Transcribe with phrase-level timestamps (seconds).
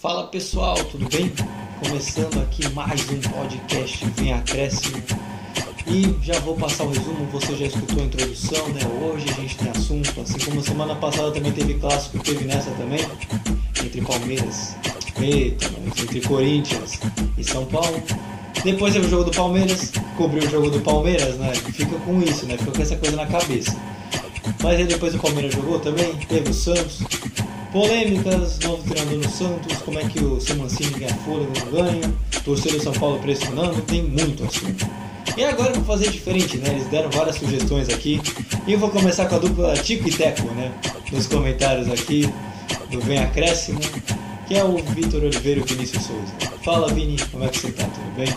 [0.00, 1.30] Fala pessoal, tudo bem?
[1.84, 4.96] Começando aqui mais um podcast Vem Acréscimo
[5.86, 8.80] e já vou passar o resumo, você já escutou a introdução, né?
[9.02, 13.00] Hoje a gente tem assunto, assim como semana passada também teve clássico, teve nessa também,
[13.84, 14.74] entre Palmeiras,
[15.20, 16.98] eita, entre Corinthians
[17.36, 18.02] e São Paulo.
[18.64, 21.52] Depois teve o jogo do Palmeiras, cobriu o jogo do Palmeiras, né?
[21.54, 22.56] Fica com isso, né?
[22.56, 23.76] Fica com essa coisa na cabeça.
[24.62, 27.02] Mas aí depois o Palmeiras jogou também, teve o Santos.
[27.72, 32.78] Polêmicas, novo treinador no Santos, como é que o Semancini ganha fôlego não ganha, torcedor
[32.78, 34.86] do São Paulo pressionando, tem muito assunto.
[35.36, 36.70] E agora eu vou fazer diferente, né?
[36.70, 38.20] Eles deram várias sugestões aqui.
[38.66, 40.72] E eu vou começar com a dupla Tico e Teco, né?
[41.12, 42.28] Nos comentários aqui
[42.90, 43.78] do Vem Acréscimo,
[44.48, 46.32] que é o Vitor Oliveira e o Vinícius Souza.
[46.64, 47.84] Fala Vini, como é que você tá?
[47.84, 48.28] Tudo bem?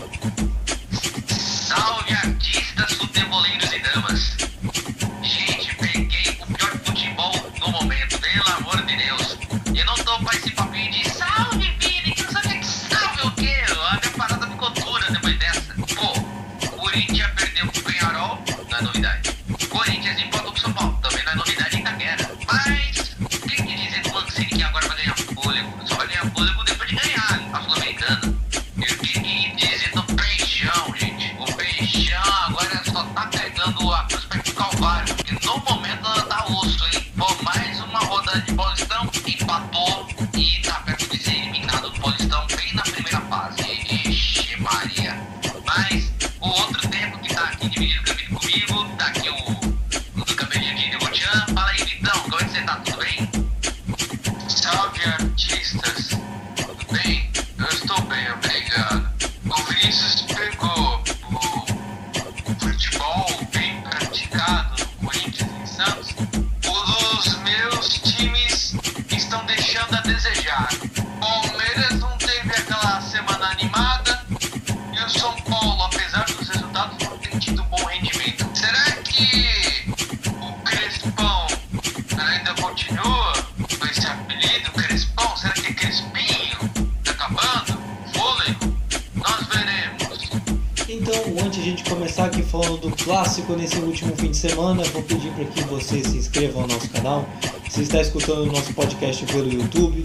[93.44, 96.88] Clássico nesse último fim de semana, vou pedir para que você se inscreva no nosso
[96.90, 97.28] canal.
[97.70, 100.02] Se está escutando o nosso podcast pelo YouTube,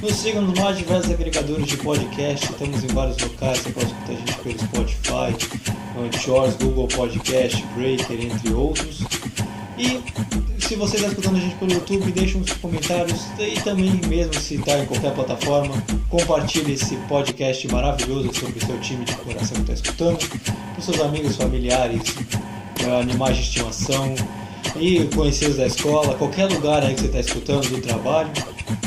[0.00, 2.46] nos siga nos mais diversos agregadores de podcast.
[2.50, 3.58] Estamos em vários locais.
[3.58, 9.00] Você pode escutar a gente pelo Spotify, Anchors, Google Podcast, Breaker, entre outros.
[9.78, 10.00] E
[10.60, 14.56] se você está escutando a gente pelo YouTube, deixe uns comentários e também, mesmo se
[14.56, 15.74] está em qualquer plataforma,
[16.08, 20.18] compartilhe esse podcast maravilhoso sobre o seu time de coração que está escutando,
[20.72, 22.02] para seus amigos, familiares,
[22.94, 24.14] animais de estimação
[24.76, 28.30] e conhecidos da escola, qualquer lugar aí que você está escutando do trabalho,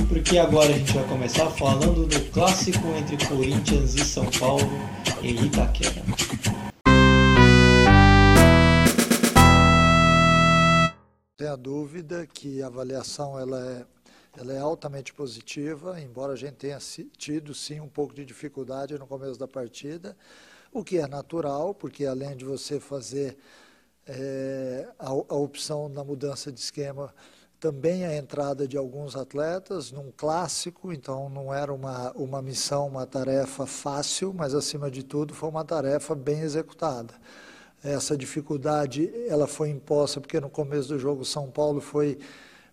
[0.07, 4.69] porque agora a gente vai começar falando do clássico entre Corinthians e São Paulo
[5.23, 6.03] em Itaquera.
[11.37, 13.85] Tenha dúvida que a avaliação ela é,
[14.39, 16.77] ela é altamente positiva, embora a gente tenha
[17.17, 20.15] tido sim um pouco de dificuldade no começo da partida,
[20.71, 23.37] o que é natural, porque além de você fazer
[24.09, 27.13] eh, a, a opção na mudança de esquema,
[27.59, 33.05] também a entrada de alguns atletas num clássico, então não era uma, uma missão, uma
[33.05, 37.13] tarefa fácil, mas acima de tudo foi uma tarefa bem executada.
[37.83, 42.17] Essa dificuldade ela foi imposta porque no começo do jogo São Paulo foi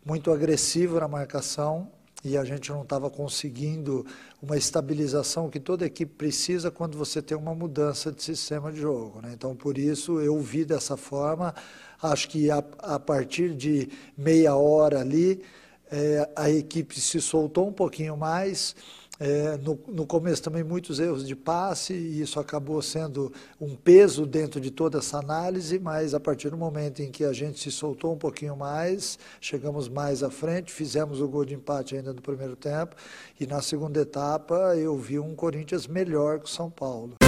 [0.04, 1.90] muito agressivo na marcação
[2.24, 4.04] e a gente não estava conseguindo
[4.42, 9.20] uma estabilização que toda equipe precisa quando você tem uma mudança de sistema de jogo.
[9.20, 9.32] Né?
[9.34, 11.54] Então, por isso, eu vi dessa forma.
[12.02, 15.42] Acho que a, a partir de meia hora ali,
[15.90, 18.74] eh, a equipe se soltou um pouquinho mais.
[19.18, 24.26] É, no, no, começo também muitos erros de passe e isso acabou sendo um peso
[24.26, 27.70] dentro de toda essa análise, mas a partir do momento em que a gente se
[27.70, 32.20] soltou um pouquinho mais, chegamos mais à frente, fizemos o gol de empate ainda no
[32.20, 32.94] primeiro tempo
[33.40, 37.14] e na segunda etapa eu vi um Corinthians melhor que o São Paulo.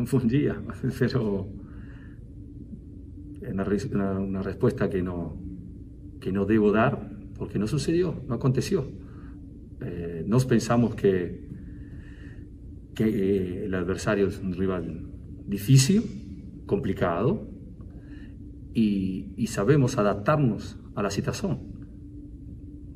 [0.00, 0.56] Buen día,
[0.98, 1.46] pero
[3.46, 5.49] una, una, una respuesta que no,
[6.20, 8.86] que no debo dar porque no sucedió, no aconteció.
[9.80, 11.48] Eh, nos pensamos que,
[12.94, 15.10] que eh, el adversario es un rival
[15.46, 16.02] difícil,
[16.66, 17.48] complicado,
[18.74, 21.58] y, y, sabemos adaptarnos a la situación.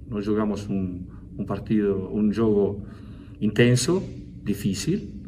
[0.09, 1.09] No jugamos un,
[1.47, 2.85] partido, un juego
[3.41, 4.05] intenso,
[4.45, 5.23] difícil,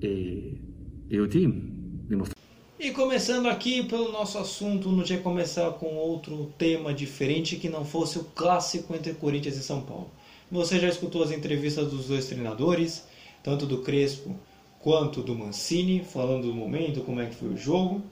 [0.00, 0.62] eh,
[1.10, 2.35] y el team demostró
[2.78, 7.86] E começando aqui pelo nosso assunto, não tinha começar com outro tema diferente que não
[7.86, 10.10] fosse o clássico entre Corinthians e São Paulo.
[10.52, 13.04] Você já escutou as entrevistas dos dois treinadores,
[13.42, 14.36] tanto do Crespo
[14.78, 18.02] quanto do Mancini, falando do momento, como é que foi o jogo.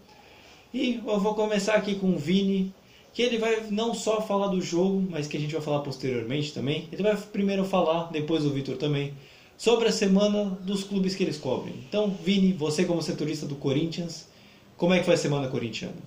[0.73, 2.73] E eu vou começar aqui com o Vini,
[3.13, 6.55] que ele vai não só falar do jogo, mas que a gente vai falar posteriormente
[6.55, 6.89] também.
[6.91, 9.13] Ele vai primeiro falar, depois o Vitor também,
[9.59, 11.75] sobre a semana dos clubes que eles cobrem.
[11.87, 14.33] Então, Vini, você como setorista do Corinthians,
[14.77, 16.03] como é que foi a semana corintiana?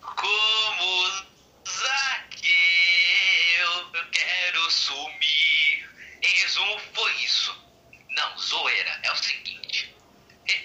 [0.00, 1.24] Como
[1.68, 2.50] Zaqueu,
[3.94, 5.90] eu quero sumir.
[6.22, 7.54] Em resumo, foi isso.
[8.10, 9.00] Não, zoeira.
[9.02, 9.94] É o seguinte.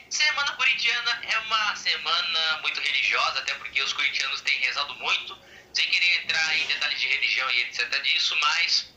[0.10, 5.38] Semana corintiana é uma semana muito religiosa, até porque os corintianos têm rezado muito,
[5.74, 8.94] sem querer entrar em detalhes de religião e etc disso, mas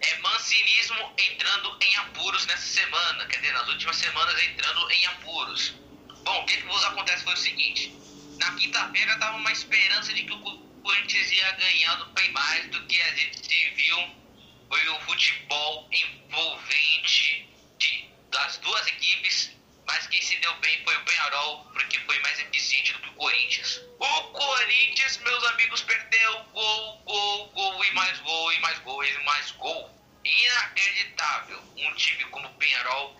[0.00, 5.85] é mancinismo entrando em apuros nessa semana, quer dizer, nas últimas semanas entrando em apuros.
[6.26, 7.94] Bom, o que, vos acontece foi o seguinte:
[8.40, 12.84] na quinta-feira tava uma esperança de que o Corinthians ia ganhar do Play mais do
[12.88, 13.96] que a gente viu
[14.68, 19.52] foi o futebol envolvente de, das duas equipes,
[19.86, 23.12] mas quem se deu bem foi o Penharol, porque foi mais eficiente do que o
[23.12, 23.80] Corinthians.
[24.00, 29.24] O Corinthians, meus amigos, perdeu gol, gol, gol e mais gol e mais gol e
[29.24, 29.94] mais gol.
[30.24, 31.62] Inacreditável.
[31.76, 33.16] Um time como o Penharol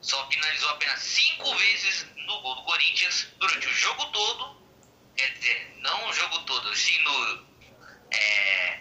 [0.00, 4.60] só finalizou apenas cinco vezes no gol do Corinthians durante o jogo todo.
[5.16, 7.46] Quer dizer, não o jogo todo, sim no.
[8.10, 8.80] É,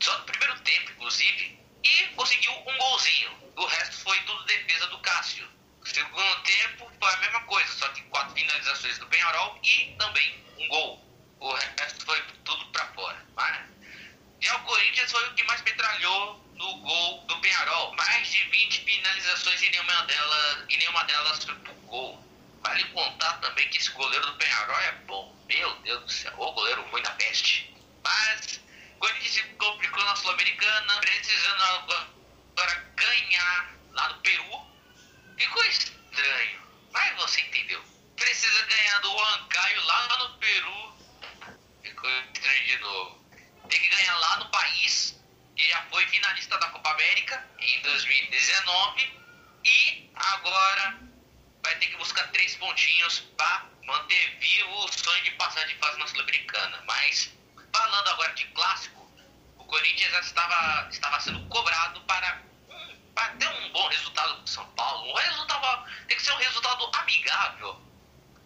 [0.00, 1.58] só no primeiro tempo, inclusive.
[1.84, 3.52] E conseguiu um golzinho.
[3.56, 5.48] O resto foi tudo defesa do Cássio.
[5.80, 10.44] O segundo tempo foi a mesma coisa, só que quatro finalizações do Penharol e também
[10.58, 11.06] um gol.
[11.38, 13.24] O resto foi tudo para fora.
[13.36, 13.66] Mas,
[14.40, 17.94] já o Corinthians foi o que mais metralhou no gol do Penharol.
[17.94, 22.24] Mais de 20 finalizações e nenhuma delas, e nenhuma delas foi pro gol.
[22.62, 25.36] Vale contar também que esse goleiro do Penharol é bom.
[25.46, 27.72] Meu Deus do céu, o goleiro ruim da peste.
[28.02, 28.60] Mas
[28.96, 34.66] o Corinthians se complicou na Sul-Americana, precisando agora ganhar lá no Peru.
[35.38, 36.60] Ficou estranho,
[36.92, 37.82] mas você entendeu.
[38.16, 40.96] Precisa ganhar do Huancaio lá no Peru.
[41.82, 43.24] Ficou estranho de novo.
[43.68, 45.16] Tem que ganhar lá no país
[45.56, 49.20] que já foi finalista da Copa América em 2019
[49.64, 50.98] e agora
[51.62, 55.98] vai ter que buscar três pontinhos para manter vivo o sonho de passar de fase
[55.98, 56.82] na Sul-Americana.
[56.86, 57.32] Mas
[57.72, 59.10] falando agora de clássico,
[59.56, 62.42] o Corinthians estava, estava sendo cobrado para,
[63.14, 65.10] para ter um bom resultado com São Paulo.
[65.10, 67.80] Um resultado, tem que ser um resultado amigável,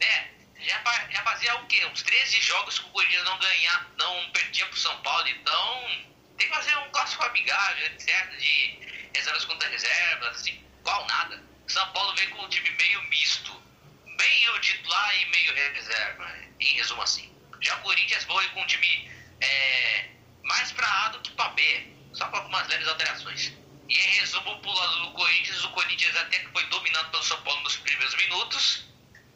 [0.00, 0.30] né?
[0.60, 1.84] Já, já fazia o quê?
[1.86, 6.10] Uns 13 jogos que o Corinthians não ganhar, não perdia para o São Paulo, então
[6.40, 8.30] tem que fazer um clássico amigável, etc.
[8.38, 8.78] De
[9.14, 11.42] reservas contra reservas, assim, qual nada.
[11.68, 13.62] São Paulo veio com um time meio misto,
[14.06, 17.30] meio titular e meio reserva, em resumo assim.
[17.60, 19.10] Já o Corinthians foi com um time
[19.42, 20.08] é,
[20.42, 23.52] mais pra A do que pra B, só com algumas leves alterações.
[23.88, 27.40] E em resumo, pro lado do Corinthians, o Corinthians até que foi dominado pelo São
[27.42, 28.86] Paulo nos primeiros minutos,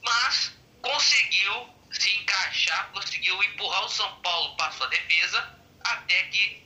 [0.03, 6.64] mas conseguiu se encaixar, conseguiu empurrar o São Paulo para sua defesa, até que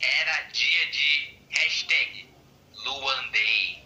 [0.00, 2.28] era dia de hashtag
[2.72, 3.84] Luandei.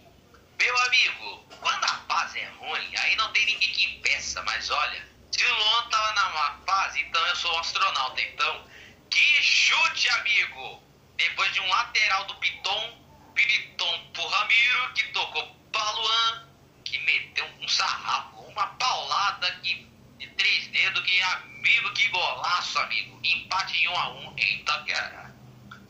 [0.59, 5.09] Meu amigo, quando a fase é ruim, aí não tem ninguém que impeça, mas olha,
[5.31, 8.21] se o Luan tava na má fase, então eu sou um astronauta.
[8.21, 8.67] Então,
[9.09, 10.83] que chute, amigo!
[11.17, 12.99] Depois de um lateral do Piton,
[13.35, 16.49] Piton pro Ramiro, que tocou pra Luan,
[16.85, 19.87] que meteu um sarrafo, uma paulada que,
[20.19, 23.19] de três dedos, que amigo, que golaço, amigo.
[23.23, 25.30] Empate em 1 um a 1 um em Itaquera.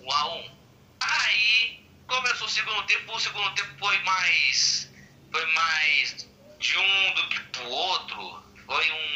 [0.01, 0.59] 1 um a 1 um.
[1.01, 4.91] Aí começou o segundo tempo, o segundo tempo foi mais
[5.31, 6.29] foi mais
[6.59, 8.45] de um do que pro outro.
[8.67, 9.11] Foi um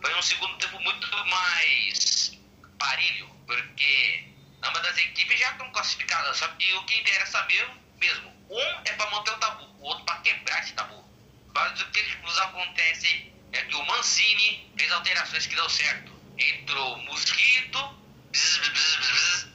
[0.00, 2.38] foi um segundo tempo muito mais
[2.78, 4.24] parelho, porque
[4.62, 8.92] ambas das equipes já estão classificadas, só que o que interessa mesmo, mesmo um é
[8.92, 11.04] para manter o tabu, o outro para quebrar esse tabu.
[11.54, 16.12] Mas o que nos acontece é que o Mancini fez alterações que deu certo.
[16.38, 17.78] Entrou Mosquito,
[18.30, 19.48] bzz, bzz, bzz,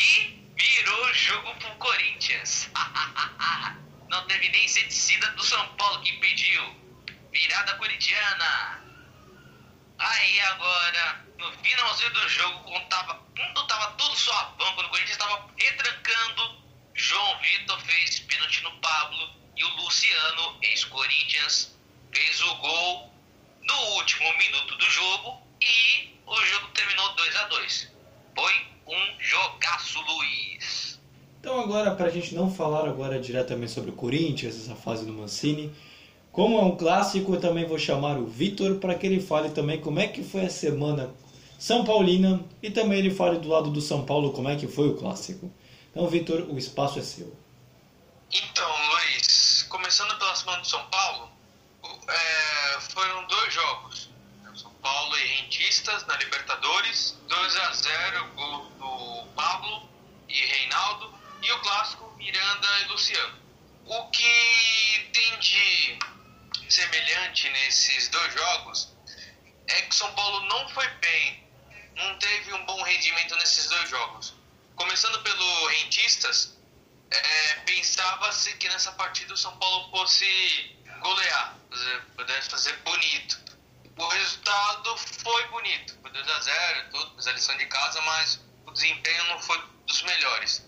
[0.00, 2.70] que virou jogo pro Corinthians.
[4.08, 6.62] Não teve nem inseticida do São Paulo que impediu.
[7.30, 8.82] Virada corintiana.
[9.98, 15.18] Aí agora, no finalzinho do jogo, quando tava, quando tava tudo suavão, quando o Corinthians
[15.18, 16.62] estava retrancando,
[16.94, 21.78] João Vitor fez pênalti no Pablo e o Luciano, ex-Corinthians,
[22.12, 23.14] fez o gol
[23.62, 27.92] no último minuto do jogo e o jogo terminou 2 a 2
[28.34, 31.00] Foi um jogaço, Luiz.
[31.40, 35.12] Então agora, para a gente não falar agora diretamente sobre o Corinthians, essa fase do
[35.12, 35.72] Mancini,
[36.32, 39.80] Como é um clássico, eu também vou chamar o Vitor para que ele fale também
[39.80, 41.12] como é que foi a semana
[41.58, 44.88] São Paulina e também ele fale do lado do São Paulo como é que foi
[44.88, 45.50] o clássico.
[45.90, 47.34] Então, Vitor, o espaço é seu.
[48.30, 51.30] Então, Luiz, começando pela semana do São Paulo,
[52.08, 54.09] é, foram dois jogos.
[54.82, 59.88] Paulo e Rentistas na Libertadores, 2 a 0 gol do Pablo
[60.28, 63.38] e Reinaldo, e o clássico Miranda e Luciano.
[63.86, 65.98] O que tem de
[66.68, 68.94] semelhante nesses dois jogos
[69.66, 71.48] é que São Paulo não foi bem,
[71.96, 74.34] não teve um bom rendimento nesses dois jogos.
[74.76, 76.56] Começando pelo Rentistas,
[77.10, 81.56] é, pensava-se que nessa partida o São Paulo fosse golear,
[82.16, 83.49] pudesse fazer bonito.
[84.00, 88.40] O resultado foi bonito, foi 2 a 0 tudo, fez a lição de casa, mas
[88.64, 90.66] o desempenho não foi dos melhores.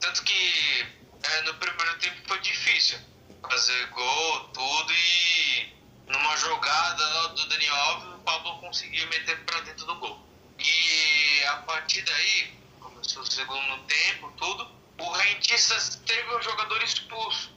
[0.00, 0.86] Tanto que
[1.22, 2.98] é, no primeiro tempo foi difícil
[3.46, 5.76] fazer gol, tudo, e
[6.06, 10.26] numa jogada do Daniel Alves, o Pablo conseguiu meter para dentro do gol.
[10.58, 14.66] E a partir daí, começou o segundo tempo, tudo,
[14.98, 17.52] o Rentistas teve um jogador expulso.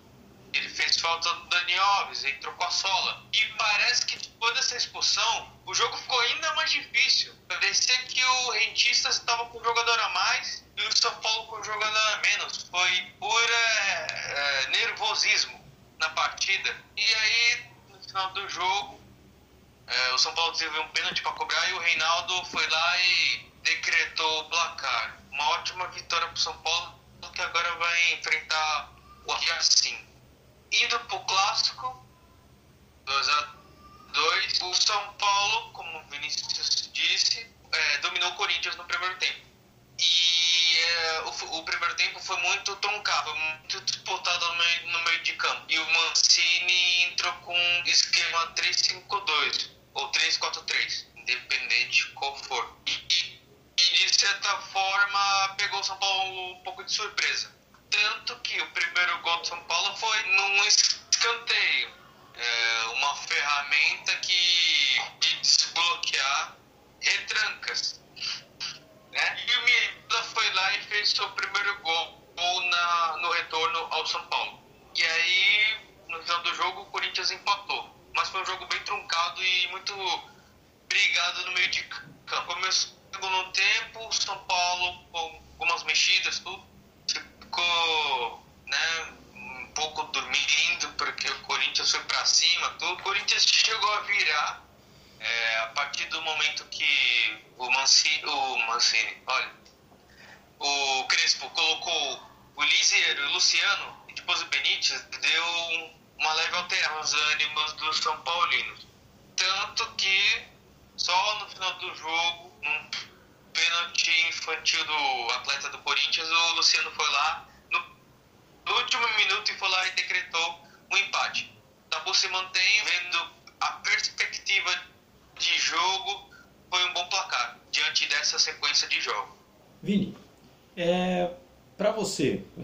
[0.58, 3.24] Ele fez falta do Dani Alves, entrou com a sola.
[3.34, 7.36] E parece que depois dessa expulsão, o jogo ficou ainda mais difícil.
[7.48, 11.60] Parecia que o Rentistas estava com um jogador a mais e o São Paulo com
[11.60, 12.64] um jogador a menos.
[12.70, 15.64] Foi pura é, nervosismo
[16.00, 16.76] na partida.
[16.96, 19.02] E aí, no final do jogo,
[19.88, 23.52] é, o São Paulo teve um pênalti para cobrar e o Reinaldo foi lá e
[23.64, 25.18] decretou o placar.
[25.32, 27.00] Uma ótima vitória para o São Paulo,
[27.34, 28.90] que agora vai enfrentar
[29.26, 30.05] o Racing.
[30.84, 32.06] Indo para o clássico,
[33.06, 33.56] 2 a
[34.16, 39.46] 2 o São Paulo, como o Vinícius disse, é, dominou o Corinthians no primeiro tempo.
[40.00, 45.24] E é, o, o, primeiro tempo foi muito truncado, muito disputado no meio, no meio
[45.24, 45.66] de campo.
[45.70, 52.78] E o Mancini entrou com esquema 3-5-2 ou 3-4-3, independente qual for.
[52.86, 57.54] E, e, de certa forma pegou o São Paulo um pouco de surpresa.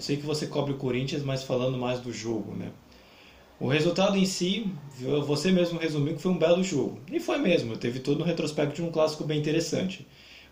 [0.02, 2.72] Eu sei que você cobre o Corinthians, mas falando mais do jogo, né?
[3.60, 4.66] O resultado em si,
[5.28, 7.00] você mesmo resumiu que foi um belo jogo.
[7.12, 10.08] E foi mesmo, teve todo um retrospecto de um clássico bem interessante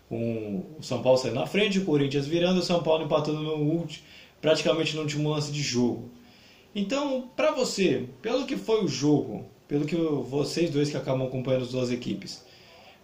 [0.08, 3.56] com o São Paulo saindo na frente, o Corinthians virando, o São Paulo empatando no
[3.56, 4.04] último,
[4.40, 6.08] praticamente no último lance de jogo.
[6.72, 11.62] Então, para você, pelo que foi o jogo, pelo que vocês dois que acabam acompanhando
[11.62, 12.44] as duas equipes,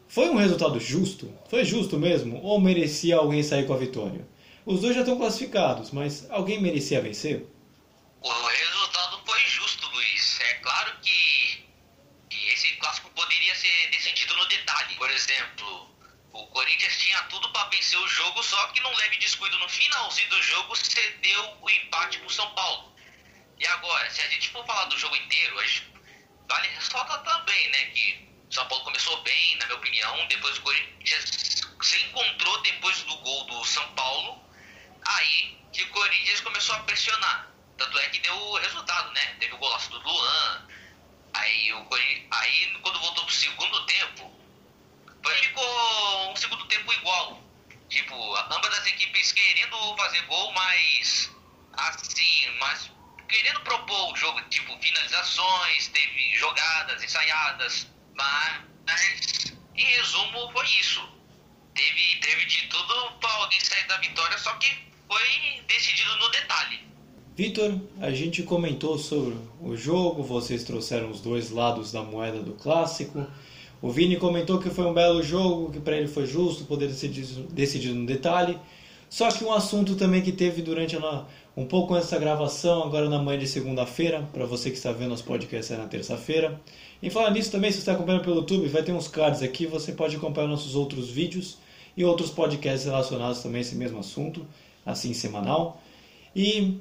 [0.07, 1.29] foi um resultado justo?
[1.49, 2.41] Foi justo mesmo?
[2.41, 4.36] Ou merecia alguém sair com a vitória?
[4.67, 7.47] Os dois já estão classificados, mas alguém merecia vencer?
[8.21, 10.41] O resultado foi justo, Luiz.
[10.41, 11.65] É claro que,
[12.53, 14.97] esse clássico poderia ser decidido no detalhe.
[14.97, 15.89] Por exemplo,
[16.33, 20.31] o Corinthians tinha tudo para vencer o jogo, só que num leve descuido no finalzinho
[20.31, 22.93] do jogo cedeu o empate pro São Paulo.
[23.61, 25.55] E agora, se a gente for falar do jogo inteiro,
[26.49, 30.63] vale ressaltar também, né, que o São Paulo começou bem, na minha opinião, depois o
[30.63, 34.45] Corinthians se encontrou depois do gol do São Paulo,
[35.07, 37.49] aí que o Corinthians começou a pressionar.
[37.77, 39.37] Tanto é que deu o resultado, né?
[39.39, 40.67] Teve o golaço do Luan.
[41.35, 41.87] Aí, o,
[42.31, 44.37] aí quando voltou pro segundo tempo,
[45.57, 47.43] ficou um segundo tempo igual.
[47.89, 51.31] Tipo, ambas as equipes querendo fazer gol, mas
[51.77, 52.91] assim, mas
[53.29, 61.07] querendo propor o jogo, tipo, finalizações, teve jogadas ensaiadas, mas em resumo foi isso.
[61.75, 66.79] Teve, teve de tudo para alguém sair da vitória, só que foi decidido no detalhe.
[67.37, 72.53] Vitor, a gente comentou sobre o jogo, vocês trouxeram os dois lados da moeda do
[72.53, 73.27] clássico.
[73.83, 77.27] O Vini comentou que foi um belo jogo, que para ele foi justo, poder decidir
[77.51, 78.59] decidido no detalhe.
[79.09, 83.09] Só que um assunto também que teve durante a, um pouco antes da gravação, agora
[83.09, 86.61] na manhã de segunda-feira, para você que está vendo os podcasts é na terça-feira.
[87.03, 89.67] E falar nisso também, se você está acompanhando pelo YouTube, vai ter uns cards aqui,
[89.67, 91.59] você pode acompanhar nossos outros vídeos
[91.97, 94.47] e outros podcasts relacionados também a esse mesmo assunto,
[94.87, 95.83] assim semanal.
[96.35, 96.79] E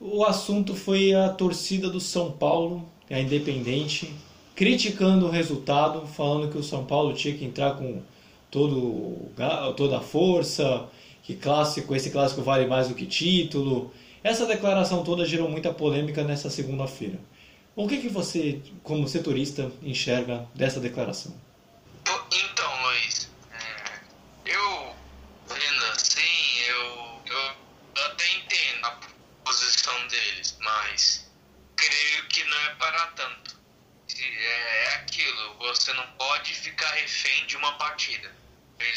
[0.00, 4.12] o assunto foi a torcida do São Paulo, a Independente,
[4.56, 8.02] criticando o resultado, falando que o São Paulo tinha que entrar com
[8.50, 9.30] todo,
[9.76, 10.88] toda a força,
[11.22, 13.92] que clássico, esse clássico vale mais do que título.
[14.24, 17.18] Essa declaração toda gerou muita polêmica nessa segunda-feira.
[17.74, 21.32] O que, que você, como setorista, enxerga dessa declaração?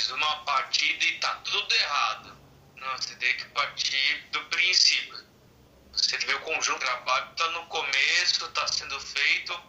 [0.06, 2.38] Fez uma partida e tá tudo errado.
[2.76, 5.18] Não, você tem que partir do princípio.
[5.94, 9.60] Você vê o conjunto do trabalho tá no começo, tá sendo feito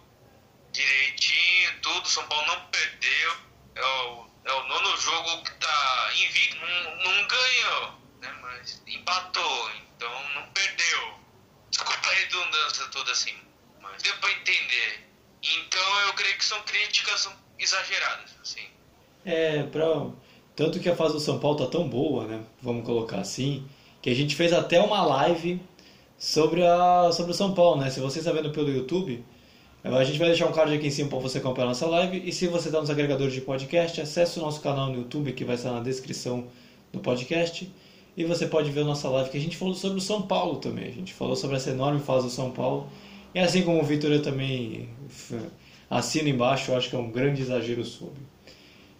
[0.72, 2.06] direitinho, tudo.
[2.06, 3.36] São Paulo não perdeu.
[3.76, 6.56] É o, é o nono jogo que tá invicto.
[6.56, 8.32] Não, não ganhou, né?
[8.42, 11.20] Mas empatou, então não perdeu.
[11.70, 13.40] Desculpa a redundância toda assim.
[13.80, 15.08] Mas deu pra entender.
[15.42, 17.26] Então eu creio que são críticas
[17.58, 18.75] exageradas, assim.
[19.26, 20.06] É, pra...
[20.54, 22.40] tanto que a fase do São Paulo tá tão boa, né?
[22.62, 23.64] Vamos colocar assim,
[24.00, 25.60] que a gente fez até uma live
[26.16, 27.90] sobre a sobre o São Paulo, né?
[27.90, 29.24] Se você está vendo pelo YouTube,
[29.82, 32.22] a gente vai deixar um card aqui em cima para você acompanhar a nossa live.
[32.24, 35.44] E se você está nos agregadores de podcast, acesse o nosso canal no YouTube que
[35.44, 36.46] vai estar na descrição
[36.92, 37.70] do podcast.
[38.16, 40.56] E você pode ver a nossa live que a gente falou sobre o São Paulo
[40.56, 40.86] também.
[40.88, 42.88] A gente falou sobre essa enorme fase do São Paulo
[43.36, 44.88] e assim como o Vitor, eu também
[45.90, 48.22] assino embaixo, eu acho que é um grande exagero sobre.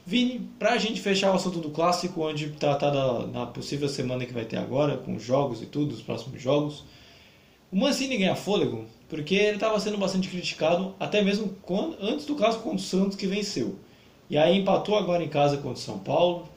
[0.09, 2.93] Vini, para a gente fechar o assunto do clássico, onde tratar
[3.27, 6.85] na possível semana que vai ter agora, com jogos e tudo, os próximos jogos,
[7.73, 12.37] o Mancini ganha fôlego, porque ele estava sendo bastante criticado, até mesmo quando, antes do
[12.37, 13.81] clássico contra o Santos, que venceu.
[14.31, 16.49] E aí empatou agora em casa contra o São Paulo.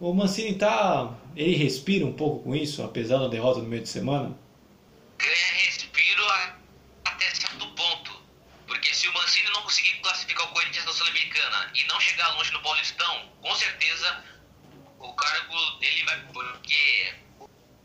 [0.00, 1.14] O Mancini tá.
[1.36, 4.36] Ele respira um pouco com isso, apesar da derrota no meio de semana?
[5.16, 5.96] Ganha respiro
[10.96, 14.22] Sul-Americana e não chegar longe no Paulistão, com certeza
[14.98, 16.20] o cargo dele vai.
[16.26, 17.14] Porque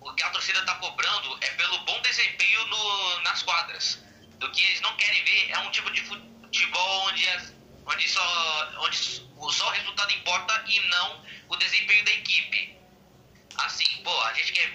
[0.01, 4.03] o que a torcida está cobrando é pelo bom desempenho no, nas quadras.
[4.37, 7.53] Do que eles não querem ver é um tipo de futebol onde, as,
[7.85, 12.75] onde, só, onde só o resultado importa e não o desempenho da equipe.
[13.59, 14.67] Assim, pô, a gente quer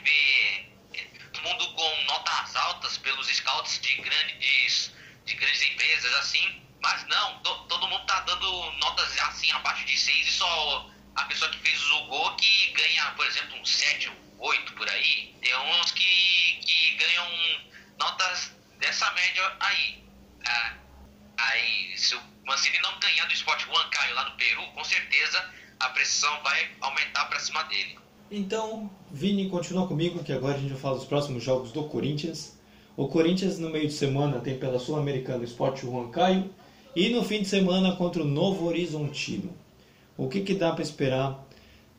[9.46, 13.26] assim abaixo de 6 e só a pessoa que fez o gol que ganha, por
[13.26, 15.34] exemplo, um 7 ou 8 por aí.
[15.40, 17.26] Tem uns que, que ganham
[17.98, 20.04] notas dessa média aí.
[20.46, 20.74] Ah,
[21.38, 25.88] aí, se o Mancini não ganhar do Sport Caio lá no Peru, com certeza a
[25.90, 27.98] pressão vai aumentar para cima dele.
[28.30, 32.58] Então, Vini, continua comigo que agora a gente vai falar dos próximos jogos do Corinthians.
[32.96, 35.82] O Corinthians no meio de semana tem pela Sul-Americana Sport
[36.12, 36.52] Caio
[36.96, 39.54] e no fim de semana contra o Novo Horizontino.
[40.16, 41.44] O que, que dá para esperar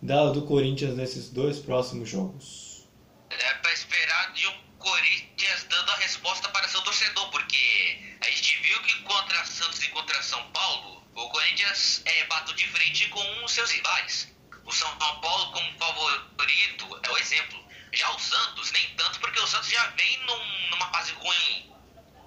[0.01, 2.87] do Corinthians nesses dois próximos jogos?
[3.29, 8.57] É para esperar de um Corinthians dando a resposta para seu torcedor, porque a gente
[8.63, 13.45] viu que contra Santos e contra São Paulo, o Corinthians é, bateu de frente com
[13.45, 14.33] os seus rivais.
[14.65, 17.63] O São Paulo, como favorito, é o exemplo.
[17.93, 21.71] Já o Santos, nem tanto, porque o Santos já vem num, numa fase ruim.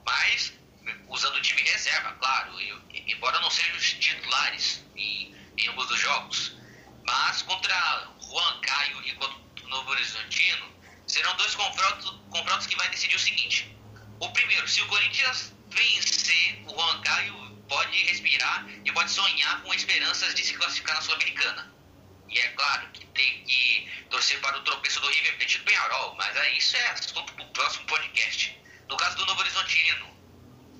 [0.06, 0.59] Mas
[1.08, 6.00] usando o time reserva, claro, eu, embora não sejam os titulares em, em ambos os
[6.00, 6.52] jogos.
[7.04, 10.72] Mas contra Juan Caio e contra o Novo Horizontino,
[11.06, 13.76] serão dois confrontos, confrontos que vai decidir o seguinte.
[14.20, 19.72] O primeiro, se o Corinthians vencer, o Juan Caio pode respirar e pode sonhar com
[19.74, 21.72] esperanças de se classificar na Sul-Americana.
[22.28, 26.14] E é claro que tem que torcer para o tropeço do River Plate do Penharol,
[26.16, 28.56] mas aí isso é assunto para o próximo podcast.
[28.88, 30.19] No caso do Novo Horizontino,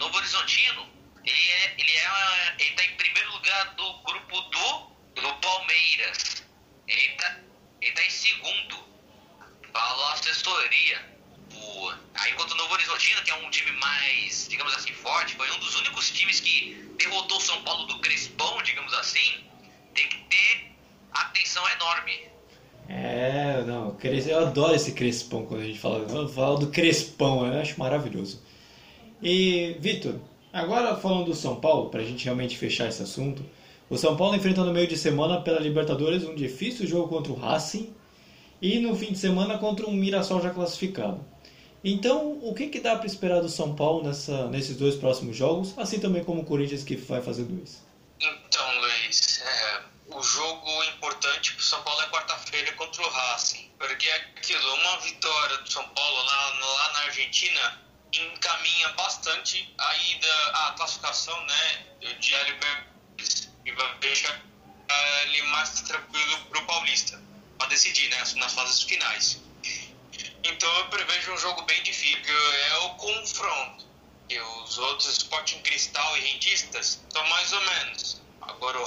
[0.01, 0.89] Novo Horizontino,
[1.25, 6.43] ele é, ele é, ele tá em primeiro lugar do grupo do, do Palmeiras.
[6.89, 7.39] Ele tá,
[7.83, 8.83] ele tá em segundo.
[9.73, 11.21] Falou a assessoria.
[11.53, 15.51] O, aí enquanto o Novo Horizontino, que é um time mais, digamos assim, forte, foi
[15.51, 19.45] um dos únicos times que derrotou o São Paulo do Crespão, digamos assim,
[19.95, 20.73] tem que ter
[21.13, 22.31] atenção enorme.
[22.89, 27.61] É, É, não, eu adoro esse Crespão quando a gente fala, fala do Crespão, eu
[27.61, 28.43] acho maravilhoso.
[29.23, 30.15] E, Vitor,
[30.53, 33.45] agora falando do São Paulo, para a gente realmente fechar esse assunto,
[33.89, 37.37] o São Paulo enfrenta no meio de semana pela Libertadores um difícil jogo contra o
[37.37, 37.95] Racing
[38.63, 41.25] e no fim de semana contra um Mirassol já classificado.
[41.83, 45.77] Então, o que, que dá para esperar do São Paulo nessa, nesses dois próximos jogos,
[45.79, 47.83] assim também como o Corinthians que vai fazer dois?
[48.21, 49.81] Então, Luiz, é,
[50.15, 54.75] o jogo importante para o São Paulo é quarta-feira contra o Racing, porque é aquilo,
[54.75, 61.41] uma vitória do São Paulo lá, lá na Argentina encaminha bastante a ida, a classificação
[61.47, 61.87] né,
[62.19, 64.41] de Libertadores e vai deixar
[65.25, 67.23] ele mais tranquilo para o Paulista,
[67.59, 69.41] para decidir né, nas fases finais.
[70.43, 72.23] Então eu prevejo um jogo bem difícil,
[72.71, 73.89] é o confronto.
[74.29, 78.23] E os outros Sporting Cristal e Rentistas são mais ou menos.
[78.43, 78.87] Agora o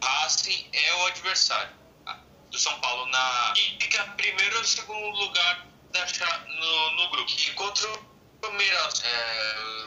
[0.00, 1.74] Racing é o adversário
[2.04, 2.20] tá?
[2.50, 7.32] do São Paulo na e fica primeiro ou segundo lugar da, no, no grupo.
[7.32, 7.88] E contra
[8.40, 9.86] Palmeiras, é,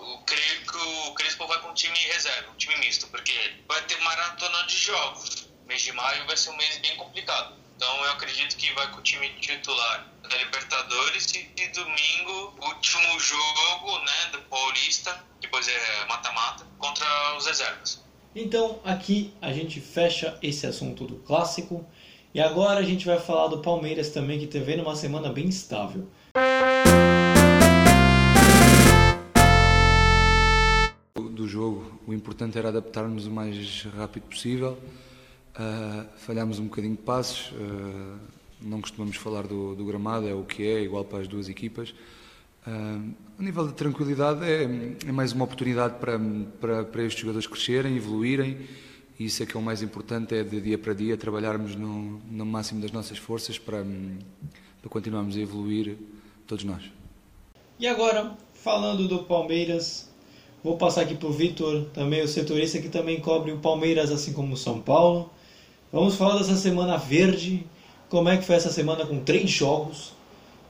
[0.00, 3.32] eu creio que o Crespo vai com um time reserva, um time misto, porque
[3.68, 5.48] vai ter maratona de jogos.
[5.66, 7.54] Mês de maio vai ser um mês bem complicado.
[7.76, 13.98] Então eu acredito que vai com o time titular da Libertadores e, domingo, último jogo
[13.98, 18.02] né, do Paulista, depois é mata-mata, contra os reservas.
[18.34, 21.84] Então aqui a gente fecha esse assunto do clássico
[22.34, 26.08] e agora a gente vai falar do Palmeiras também, que teve uma semana bem estável.
[31.52, 34.78] Jogo, o importante era adaptarmos o mais rápido possível
[35.52, 38.18] Uh, falhámos um bocadinho de passos, uh,
[38.62, 41.90] não costumamos falar do, do, gramado, é o que é, igual para as duas equipas.
[42.66, 44.62] Uh, a nível de tranquilidade, é,
[45.06, 46.18] é mais uma oportunidade para,
[46.58, 48.66] para, para, estes jogadores crescerem, evoluírem,
[49.18, 52.18] e isso é que é o mais importante, é de dia para dia trabalharmos no,
[52.30, 53.84] no máximo das nossas forças para,
[54.80, 55.98] para continuarmos a evoluir
[56.46, 56.82] todos nós.
[57.78, 60.10] E agora, falando do Palmeiras,
[60.62, 64.32] vou passar aqui para o Vitor, também o setorista que também cobre o Palmeiras, assim
[64.32, 65.32] como o São Paulo.
[65.92, 67.66] Vamos falar dessa semana verde.
[68.08, 70.12] Como é que foi essa semana com três jogos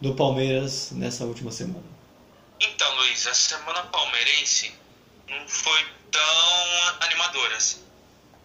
[0.01, 1.85] do Palmeiras nessa última semana?
[2.61, 4.73] Então, Luiz, a semana palmeirense
[5.29, 7.81] não foi tão animadora, assim,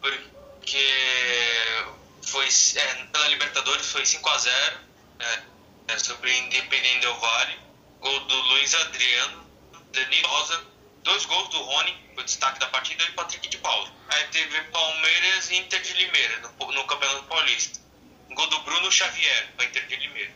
[0.02, 0.78] porque
[2.24, 4.78] foi é, pela Libertadores foi 5 a 0
[5.20, 5.40] é,
[5.90, 7.60] é, sobre Independente Del Vale,
[8.02, 9.46] gol do Luiz Adriano,
[9.94, 10.77] Danilo Rosa
[11.08, 13.89] Dois gols do Rony, o destaque da partida, e Patrick de Paulo.
[14.10, 17.80] Aí teve Palmeiras e Inter de Limeira, no, no Campeonato Paulista.
[18.30, 20.34] Gol do Bruno Xavier, para Inter de Limeira.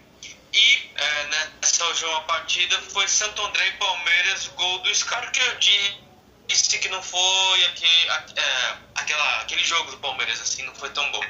[0.54, 1.24] E é,
[1.62, 6.88] nessa última partida foi Santo André e Palmeiras, gol do Scar, que eu disse que
[6.88, 11.24] não foi aquele, é, aquela, aquele jogo do Palmeiras, assim, não foi tão bom.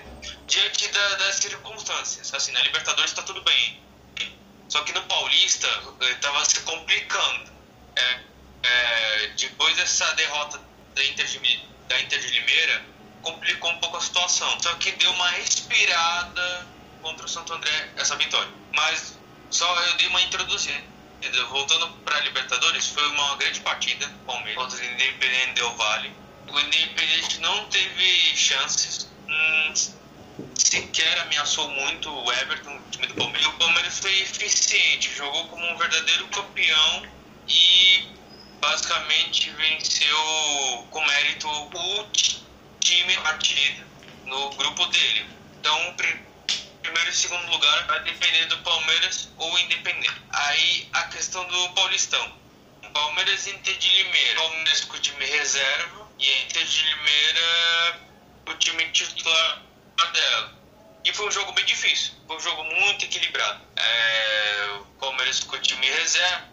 [0.45, 3.82] Diante da, das circunstâncias, assim, na Libertadores está tudo bem.
[4.69, 5.67] Só que no Paulista
[5.99, 7.51] estava se complicando.
[7.95, 8.31] É,
[8.63, 10.60] é, depois dessa derrota
[10.95, 12.86] da Inter, de, da Inter de Limeira,
[13.21, 14.60] complicou um pouco a situação.
[14.62, 16.67] Só que deu uma respirada
[17.02, 18.52] contra o Santo André essa vitória.
[18.74, 19.17] Mas
[19.50, 20.91] só eu dei uma introduzida.
[21.50, 26.12] Voltando para a Libertadores, foi uma grande partida, Palmeiras contra o Independente Del Vale.
[26.47, 29.74] O Independente não teve chances, hum,
[30.56, 33.45] sequer ameaçou muito o Everton, o time do Palmeiras.
[33.45, 37.04] E o Palmeiras foi eficiente, jogou como um verdadeiro campeão
[37.47, 38.08] e
[38.62, 42.10] basicamente venceu com mérito o
[42.80, 43.88] time partida
[44.26, 45.26] no grupo dele.
[45.60, 45.95] Então,
[46.82, 50.21] primeiro e segundo lugar vai depender do Palmeiras ou Independente.
[50.30, 52.39] Aí a questão do Paulistão.
[52.93, 54.39] Palmeiras e Inter de Limeira.
[54.41, 58.02] Palmeiras com o time reserva e Inter de Limeira
[58.47, 59.63] o time titular
[60.13, 60.54] dela.
[61.04, 62.13] E foi um jogo bem difícil.
[62.28, 63.62] Foi um jogo muito equilibrado.
[63.76, 66.51] É, o Palmeiras com o time reserva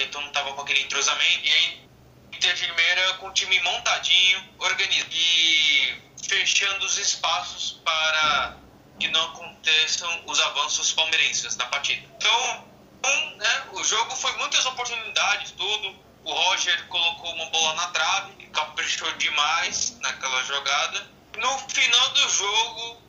[0.00, 1.46] então não tava com aquele entrosamento.
[1.46, 1.88] E aí,
[2.32, 8.56] Inter de Limeira com o time montadinho, organizado e fechando os espaços para
[8.98, 12.06] que não aconteçam os avanços palmeirenses na partida.
[12.16, 12.64] Então,
[13.04, 15.96] um, né, o jogo foi muitas oportunidades, tudo.
[16.24, 21.06] O Roger colocou uma bola na trave caprichou demais naquela jogada.
[21.38, 23.02] No final do jogo,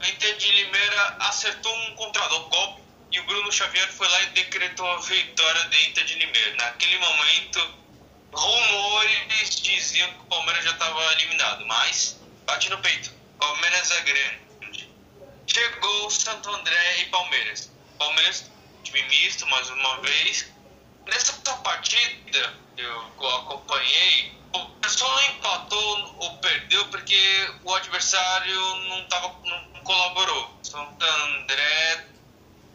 [0.00, 2.82] a Inter de Limeira acertou um contra-golpe
[3.14, 6.56] e o Bruno Xavier foi lá e decretou a vitória da Inter de Limeira.
[6.56, 7.74] Naquele momento,
[8.32, 13.12] rumores diziam que o Palmeiras já estava eliminado, mas bate no peito.
[13.38, 14.88] Palmeiras é grande.
[15.46, 17.70] Chegou Santo André e Palmeiras.
[18.00, 18.50] Palmeiras,
[18.82, 20.52] time misto mais uma vez.
[21.06, 23.00] Nessa partida, eu
[23.36, 30.58] acompanhei, o só empatou ou perdeu porque o adversário não estava não colaborou.
[30.64, 32.13] Santo André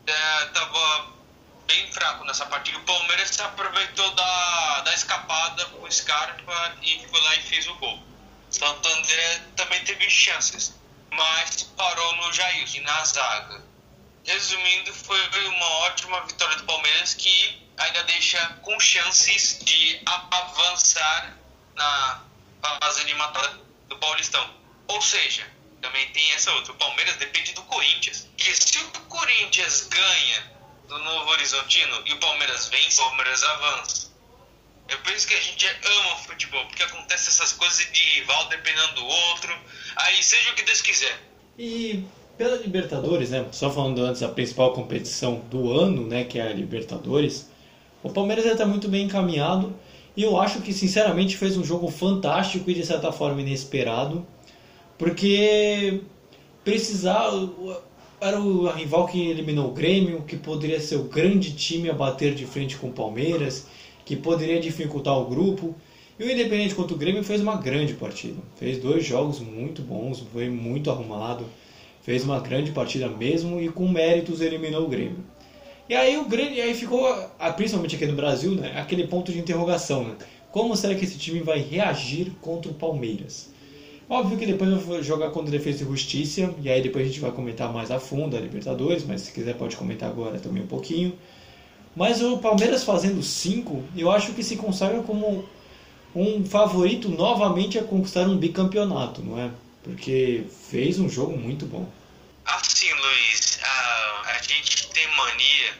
[0.09, 2.77] estava é, bem fraco nessa partida.
[2.77, 7.67] O Palmeiras se aproveitou da, da escapada com o Scarpa e foi lá e fez
[7.67, 8.01] o gol.
[8.49, 10.73] Santo André também teve chances,
[11.11, 13.63] mas parou no Jair e na zaga.
[14.25, 21.37] Resumindo, foi uma ótima vitória do Palmeiras que ainda deixa com chances de avançar
[21.75, 22.21] na
[22.61, 23.51] fase eliminatória
[23.87, 24.53] do Paulistão.
[24.87, 25.47] Ou seja,
[25.81, 26.73] também tem essa outra.
[26.73, 28.27] O Palmeiras depende do Corinthians.
[28.37, 30.51] E se o Corinthians ganha
[30.87, 34.09] do Novo Horizontino e o Palmeiras vence, o Palmeiras avança.
[34.87, 38.47] É por isso que a gente ama o futebol, porque acontece essas coisas de rival
[38.49, 39.55] dependendo do outro.
[39.95, 41.21] Aí seja o que Deus quiser.
[41.57, 42.03] E
[42.37, 43.45] pela Libertadores, né?
[43.51, 46.23] Só falando antes da principal competição do ano, né?
[46.23, 47.49] Que é a Libertadores.
[48.01, 49.77] O Palmeiras está muito bem encaminhado.
[50.17, 54.25] E eu acho que, sinceramente, fez um jogo fantástico e, de certa forma, inesperado.
[54.99, 56.01] Porque
[56.63, 57.31] precisar.
[58.21, 62.35] Era o rival que eliminou o Grêmio, que poderia ser o grande time a bater
[62.35, 63.65] de frente com o Palmeiras,
[64.03, 65.73] que poderia dificultar o grupo.
[66.19, 68.41] E o Independente contra o Grêmio fez uma grande partida.
[68.57, 71.45] Fez dois jogos muito bons, foi muito arrumado.
[72.01, 75.23] Fez uma grande partida mesmo e com méritos eliminou o Grêmio.
[75.87, 77.07] E aí o grande, aí ficou,
[77.55, 80.15] principalmente aqui no Brasil, né, aquele ponto de interrogação, né?
[80.51, 83.49] Como será que esse time vai reagir contra o Palmeiras?
[84.09, 87.19] Óbvio que depois eu vou jogar contra Defesa e Justiça, e aí depois a gente
[87.19, 90.67] vai comentar mais a fundo a Libertadores, mas se quiser pode comentar agora também um
[90.67, 91.15] pouquinho.
[91.95, 95.47] Mas o Palmeiras fazendo 5, eu acho que se consagra como
[96.15, 99.51] um favorito novamente a conquistar um bicampeonato, não é?
[99.83, 101.87] Porque fez um jogo muito bom.
[102.45, 105.77] Assim, Luiz, a, a gente tem mania,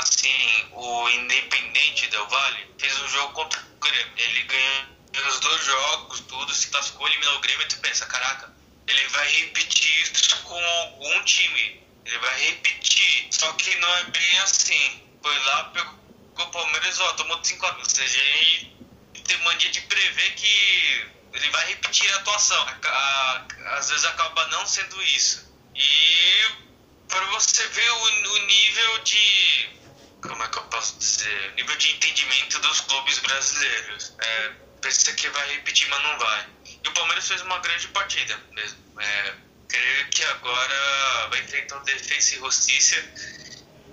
[0.00, 0.28] assim,
[0.74, 4.12] o Independente Del Vale fez um jogo contra o Grêmio.
[4.16, 8.52] Ele ganhou os dois jogos, tudo, se classificou, eliminou o Grêmio, tu pensa, caraca,
[8.86, 11.82] ele vai repetir isso com algum time.
[12.04, 13.28] Ele vai repetir.
[13.30, 15.02] Só que não é bem assim.
[15.22, 15.94] Foi lá, pegou
[16.38, 18.76] o Palmeiras, ó, tomou 5 a Ou seja, ele
[19.24, 22.62] tem mania de prever que ele vai repetir a atuação.
[22.62, 25.52] A, a, às vezes acaba não sendo isso.
[25.74, 26.66] E
[27.08, 29.76] para você ver o, o nível de.
[30.22, 31.54] Como é que eu posso dizer?
[31.54, 34.12] Nível de entendimento dos clubes brasileiros.
[34.18, 34.52] É,
[34.86, 36.46] pensa que vai repetir, mas não vai.
[36.84, 38.78] E o Palmeiras fez uma grande partida mesmo.
[39.00, 39.34] É,
[39.68, 42.96] creio que agora vai enfrentar o Defensa e Justiça,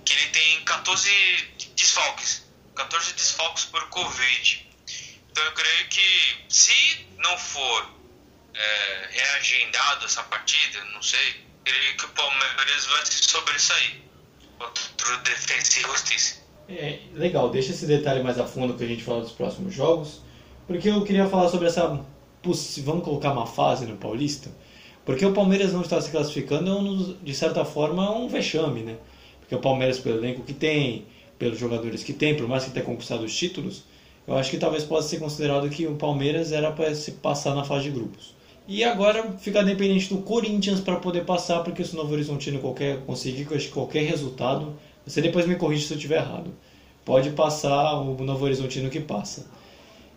[0.04, 1.10] que ele tem 14
[1.74, 2.44] desfalques.
[2.76, 4.70] 14 desfalques por Covid.
[5.30, 7.90] Então eu creio que se não for
[8.54, 14.00] é, reagendado essa partida, não sei, creio que o Palmeiras vai se sobressair
[14.58, 16.44] contra o Defensa e Justiça.
[16.68, 20.23] É, legal, deixa esse detalhe mais a fundo que a gente fala dos próximos jogos.
[20.66, 22.00] Porque eu queria falar sobre essa.
[22.82, 24.50] Vamos colocar uma fase no Paulista?
[25.04, 28.96] Porque o Palmeiras não está se classificando, é um, de certa forma, um vexame, né?
[29.40, 31.04] Porque o Palmeiras, pelo elenco que tem,
[31.38, 33.84] pelos jogadores que tem, por mais que tenha conquistado os títulos,
[34.26, 37.64] eu acho que talvez possa ser considerado que o Palmeiras era para se passar na
[37.64, 38.34] fase de grupos.
[38.66, 43.00] E agora fica dependente do Corinthians para poder passar, porque se o Novo Horizontino qualquer,
[43.04, 44.74] conseguir qualquer resultado,
[45.06, 46.50] você depois me corrige se eu estiver errado.
[47.04, 49.46] Pode passar o Novo Horizontino que passa.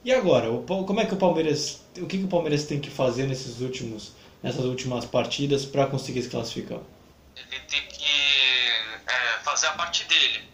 [0.03, 3.27] E agora, como é que o Palmeiras, o que, que o Palmeiras tem que fazer
[3.27, 6.79] nesses últimos, nessas últimas partidas para conseguir se classificar?
[7.35, 8.05] Ele tem que
[9.07, 10.49] é, fazer a parte dele,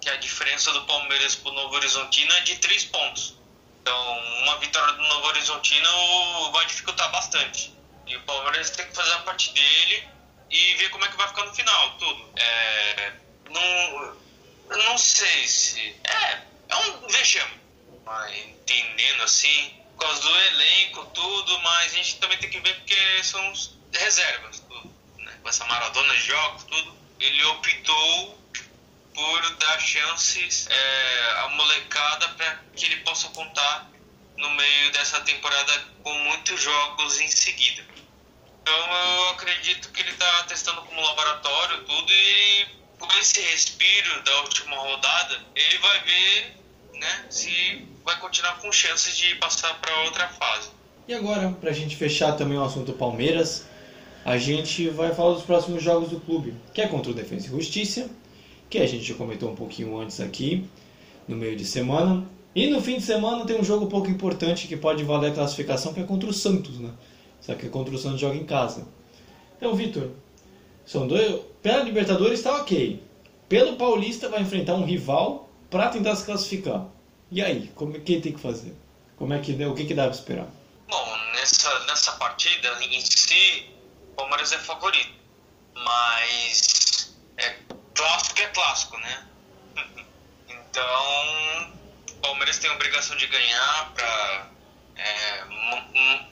[0.00, 3.36] que a diferença do Palmeiras para o Novo Horizontino é de três pontos.
[3.80, 7.74] Então, uma vitória do Novo Horizontino vai dificultar bastante.
[8.06, 10.04] E o Palmeiras tem que fazer a parte dele
[10.50, 12.30] e ver como é que vai ficar no final, tudo.
[12.36, 13.12] É,
[13.50, 14.16] não,
[14.78, 15.80] não sei se.
[16.04, 17.63] É, é um vexame
[18.46, 23.24] entendendo assim, por causa do elenco, tudo, mas a gente também tem que ver porque
[23.24, 23.52] são
[23.92, 25.38] reservas, tudo, né?
[25.42, 26.94] Com essa maratona de jogos, tudo.
[27.20, 28.38] Ele optou
[29.14, 33.88] por dar chances é, à molecada para que ele possa contar
[34.36, 37.86] no meio dessa temporada com muitos jogos em seguida.
[38.60, 42.66] Então eu acredito que ele está testando como laboratório tudo e
[42.98, 46.63] com esse respiro da última rodada ele vai ver
[46.98, 50.68] né, se vai continuar com chances de passar para outra fase.
[51.06, 53.66] E agora, para a gente fechar também o assunto Palmeiras,
[54.24, 57.50] a gente vai falar dos próximos jogos do clube, que é contra o Defensa e
[57.50, 58.08] Justiça,
[58.70, 60.64] que a gente já comentou um pouquinho antes aqui,
[61.28, 62.26] no meio de semana.
[62.54, 65.92] E no fim de semana tem um jogo pouco importante que pode valer a classificação,
[65.92, 66.90] que é contra o Santos, né?
[67.40, 68.86] Só que contra o Santos joga em casa.
[69.58, 70.10] Então, Vitor,
[70.86, 71.40] são dois.
[71.62, 73.02] Pela Libertadores está ok.
[73.48, 76.86] Pelo Paulista vai enfrentar um rival para tentar se classificar.
[77.32, 78.72] E aí, como, quem tem que fazer?
[79.16, 80.46] Como é que, o que, que dá para esperar?
[80.86, 83.74] Bom, nessa, nessa partida em si,
[84.12, 85.12] o Palmeiras é favorito.
[85.74, 87.56] Mas é
[87.92, 89.26] clássico é clássico, né?
[90.48, 91.74] então,
[92.08, 94.50] o Palmeiras tem a obrigação de ganhar para
[94.94, 95.44] é,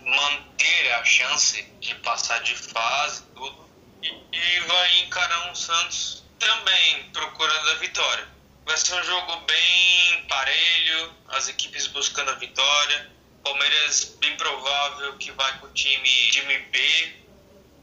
[0.05, 3.69] manter a chance de passar de fase tudo.
[4.05, 8.42] E, e vai encarar um Santos também procurando a vitória.
[8.65, 13.11] Vai ser um jogo bem parelho, as equipes buscando a vitória.
[13.43, 16.79] Palmeiras bem provável que vai com o time, time B,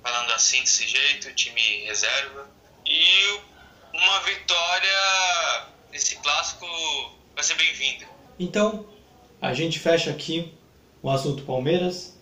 [0.02, 2.50] falando assim desse jeito, time reserva.
[2.86, 3.40] E
[3.94, 6.66] uma vitória nesse clássico
[7.36, 8.08] vai ser bem-vinda.
[8.40, 8.88] Então,
[9.42, 10.54] a gente fecha aqui
[11.02, 12.18] o assunto Palmeiras.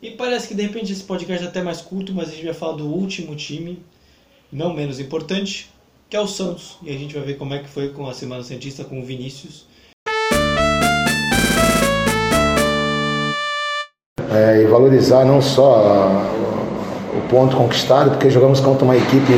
[0.00, 2.54] E parece que de repente esse podcast é até mais curto, mas a gente vai
[2.54, 3.84] falar do último time,
[4.50, 5.71] não menos importante,
[6.12, 6.76] que é o Santos.
[6.82, 9.02] E a gente vai ver como é que foi com a Semana Santista com o
[9.02, 9.64] Vinícius.
[14.30, 16.22] É, e valorizar não só
[17.16, 19.32] o ponto conquistado, porque jogamos contra uma equipe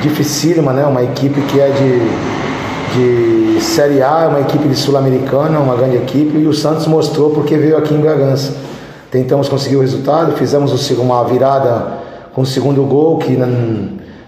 [0.00, 0.86] dificílima, né?
[0.86, 6.38] uma equipe que é de, de Série A, uma equipe de Sul-Americana, uma grande equipe,
[6.38, 8.56] e o Santos mostrou porque veio aqui em Bragança.
[9.10, 11.98] Tentamos conseguir o resultado, fizemos uma virada
[12.32, 13.36] com o segundo gol, que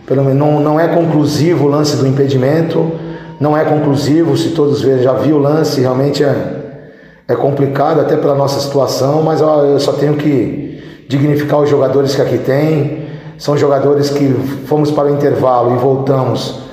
[0.07, 2.93] pelo menos não, não é conclusivo o lance do impedimento,
[3.41, 6.81] não é conclusivo, se todos já viu o lance, realmente é,
[7.29, 12.23] é complicado até pela nossa situação, mas eu só tenho que dignificar os jogadores que
[12.23, 13.07] aqui tem.
[13.37, 14.33] São jogadores que
[14.67, 16.67] fomos para o intervalo e voltamos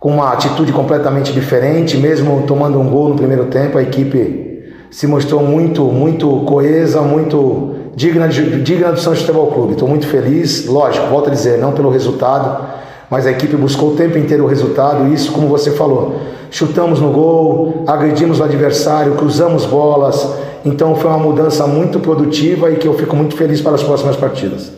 [0.00, 5.06] com uma atitude completamente diferente, mesmo tomando um gol no primeiro tempo, a equipe se
[5.06, 9.72] mostrou muito, muito coesa, muito digna, digna do Santos Futebol Clube.
[9.72, 12.66] Estou muito feliz, lógico, volto a dizer, não pelo resultado,
[13.08, 17.00] mas a equipe buscou o tempo inteiro o resultado, e isso, como você falou, chutamos
[17.00, 20.28] no gol, agredimos o adversário, cruzamos bolas,
[20.64, 24.16] então foi uma mudança muito produtiva e que eu fico muito feliz para as próximas
[24.16, 24.72] partidas.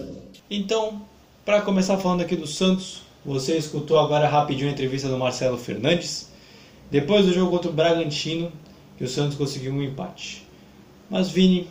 [0.51, 1.03] Então,
[1.45, 6.31] para começar falando aqui do Santos, você escutou agora rapidinho a entrevista do Marcelo Fernandes,
[6.91, 8.51] depois do jogo contra o Bragantino,
[8.97, 10.47] que o Santos conseguiu um empate.
[11.11, 11.69] Mas Vini,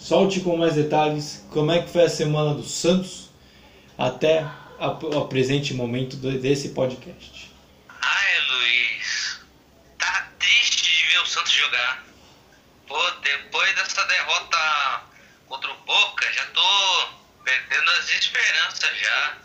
[0.00, 3.28] solte com mais detalhes como é que foi a semana do Santos
[3.98, 4.44] até
[4.80, 7.52] o presente momento desse podcast.
[8.00, 9.40] Ai, Luiz,
[9.98, 12.02] tá triste de ver o Santos jogar.
[12.88, 15.02] Pô, depois dessa derrota
[15.46, 17.08] contra o Boca, já tô
[17.44, 19.38] perdendo as esperanças já.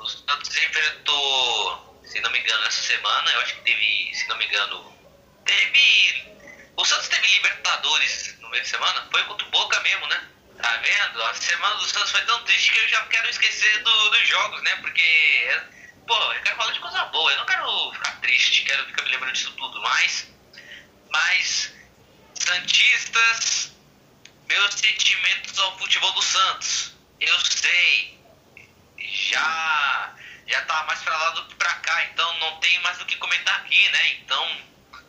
[0.00, 4.36] O Santos enfrentou, se não me engano, essa semana, eu acho que teve, se não
[4.36, 4.92] me engano,
[5.44, 6.34] teve
[6.76, 10.28] o Santos teve Libertadores meio de semana, foi contra o Boca mesmo, né?
[10.62, 11.22] Tá vendo?
[11.24, 14.62] A semana do Santos foi tão triste que eu já quero esquecer do, dos jogos,
[14.62, 14.76] né?
[14.76, 15.60] Porque,
[16.06, 19.10] pô, eu quero falar de coisa boa, eu não quero ficar triste, quero ficar me
[19.10, 20.28] lembrando disso tudo mais.
[21.10, 21.74] Mas,
[22.34, 23.72] Santistas,
[24.48, 26.94] meus sentimentos ao futebol do Santos.
[27.20, 28.20] Eu sei,
[28.98, 30.14] já
[30.46, 33.16] já tá mais pra lá do que pra cá, então não tem mais o que
[33.16, 34.12] comentar aqui, né?
[34.18, 34.62] Então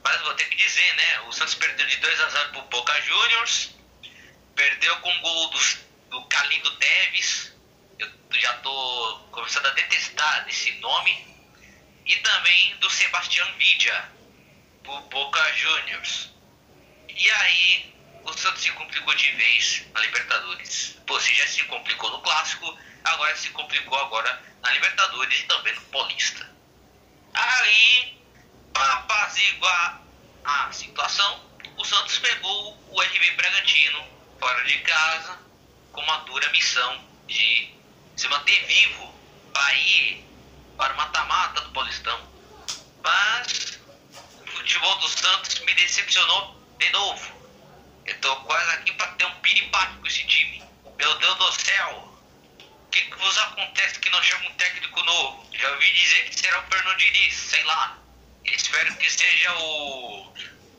[0.06, 1.22] mas vou ter que dizer, né?
[1.22, 3.72] O Santos perdeu de 2 a 0 pro Boca Juniors.
[4.56, 5.60] Perdeu com o gol do,
[6.12, 7.52] do Calindo Teves.
[7.98, 11.36] Eu já tô começando a detestar esse nome.
[12.06, 14.12] E também do Sebastião Vidia,
[14.84, 16.30] pro Boca Juniors.
[17.10, 21.00] E aí, o Santos se complicou de vez na Libertadores.
[21.08, 25.74] Pô, se já se complicou no Clássico, agora se complicou agora na Libertadores e também
[25.74, 26.48] no Paulista.
[27.34, 28.16] Aí,
[28.76, 30.02] para apaziguar
[30.44, 31.42] a situação,
[31.78, 34.06] o Santos pegou o RB Bragantino
[34.38, 35.40] fora de casa
[35.94, 37.74] com uma dura missão de
[38.18, 39.16] se manter vivo
[39.54, 40.26] para ir
[40.78, 42.20] para o mata-mata do Paulistão.
[43.02, 43.80] Mas
[44.42, 47.34] o futebol do Santos me decepcionou de novo.
[48.06, 50.62] Eu tô quase aqui para ter um piripaque com esse time.
[50.98, 52.12] Meu Deus do céu!
[52.60, 55.50] O que, que vos acontece que não chama um técnico novo?
[55.54, 58.05] Já ouvi dizer que será o Fernando Diniz, sei lá.
[58.46, 60.34] Espero que seja o.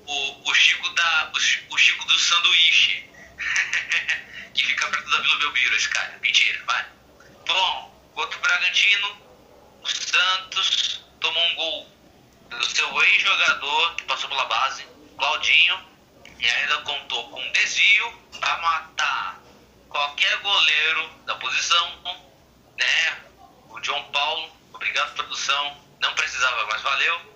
[0.06, 1.32] O, o Chico da.
[1.34, 3.10] O, o Chico do sanduíche.
[4.54, 6.18] que fica perto da Vila Belmiro, esse cara.
[6.22, 6.86] Mentira, vai.
[7.46, 9.20] Bom, contra o Bragantino,
[9.82, 11.96] o Santos tomou um gol
[12.50, 14.86] do seu ex-jogador que passou pela base,
[15.18, 15.78] Claudinho,
[16.38, 19.40] e ainda contou com um desvio para matar
[19.88, 22.22] qualquer goleiro da posição,
[22.78, 23.22] né?
[23.68, 27.35] O João Paulo, obrigado produção, não precisava, mas valeu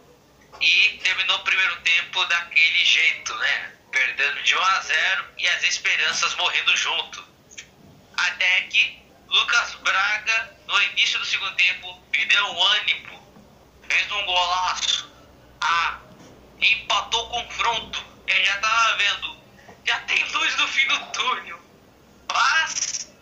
[0.60, 3.72] e terminou o primeiro tempo daquele jeito, né?
[3.90, 7.24] Perdendo de 1 a 0 e as esperanças morrendo junto.
[8.16, 13.32] Até que Lucas Braga, no início do segundo tempo, me deu ânimo,
[13.88, 15.10] fez um golaço.
[15.60, 15.98] Ah,
[16.60, 18.04] empatou o confronto.
[18.26, 19.36] Ele já tava vendo,
[19.84, 21.60] já tem luz no fim do túnel.
[22.32, 23.12] Mas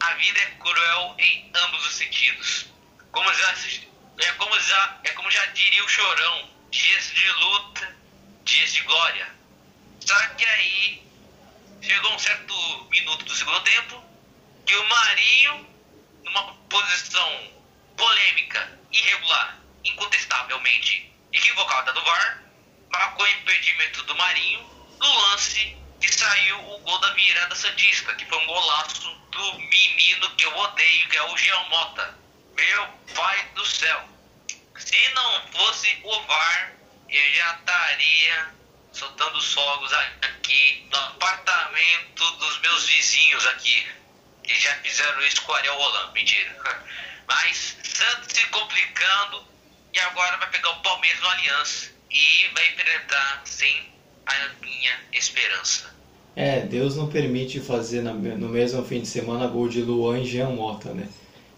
[0.00, 2.66] a vida é cruel em ambos os sentidos.
[3.10, 3.54] Como já,
[4.18, 7.96] é, como já, é como já diria o Chorão, dias de luta,
[8.44, 9.28] dias de glória.
[10.00, 11.06] Só que aí
[11.82, 14.02] chegou um certo minuto do segundo tempo
[14.64, 15.68] que o Marinho,
[16.24, 17.52] numa posição
[17.94, 22.42] polêmica, irregular, incontestavelmente equivocada do VAR,
[22.90, 24.60] marcou impedimento do Marinho
[24.98, 30.34] no lance que saiu o gol da virada Santista, que foi um golaço do menino
[30.36, 32.18] que eu odeio, que é o Jean Mota.
[32.54, 34.11] Meu pai do céu.
[34.78, 36.72] Se não fosse o VAR,
[37.08, 38.54] eu já estaria
[38.92, 43.86] soltando fogos aqui no apartamento dos meus vizinhos aqui.
[44.42, 46.12] Que já fizeram isso com o Ariel Roland.
[46.12, 46.56] Mentira.
[47.28, 49.44] Mas Santos se complicando
[49.94, 53.92] e agora vai pegar o Palmeiras no Aliança e vai enfrentar sem
[54.26, 55.94] a minha esperança.
[56.34, 60.48] É, Deus não permite fazer no mesmo fim de semana gol de Luan e Jean
[60.50, 61.08] Mota, né?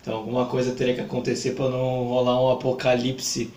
[0.05, 3.51] Então alguma coisa teria que acontecer para não rolar um apocalipse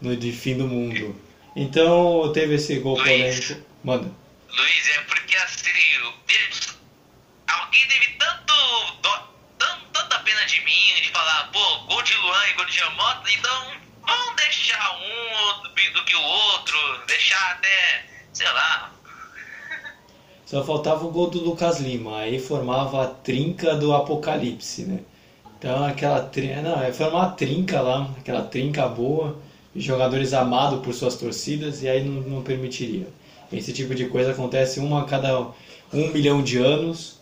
[0.00, 1.14] no de fim do mundo.
[1.54, 3.68] Então teve esse gol Luiz, polêmico.
[3.84, 4.10] Manda.
[4.48, 5.68] Luiz, é porque assim,
[7.46, 8.54] alguém teve tanto,
[9.58, 12.90] tanto tanta pena de mim, de falar, pô, gol de Luan e gol de Jean
[12.92, 16.78] Mota, então vamos deixar um do, do que o outro,
[17.08, 18.90] deixar até, sei lá,
[20.46, 25.00] só faltava o gol do Lucas Lima, aí formava a trinca do apocalipse, né?
[25.60, 29.36] Então aquela trinca, não, é formar uma trinca lá, aquela trinca boa,
[29.76, 33.06] jogadores amados por suas torcidas, e aí não, não permitiria.
[33.52, 35.38] Esse tipo de coisa acontece uma a cada
[35.92, 37.18] um milhão de anos.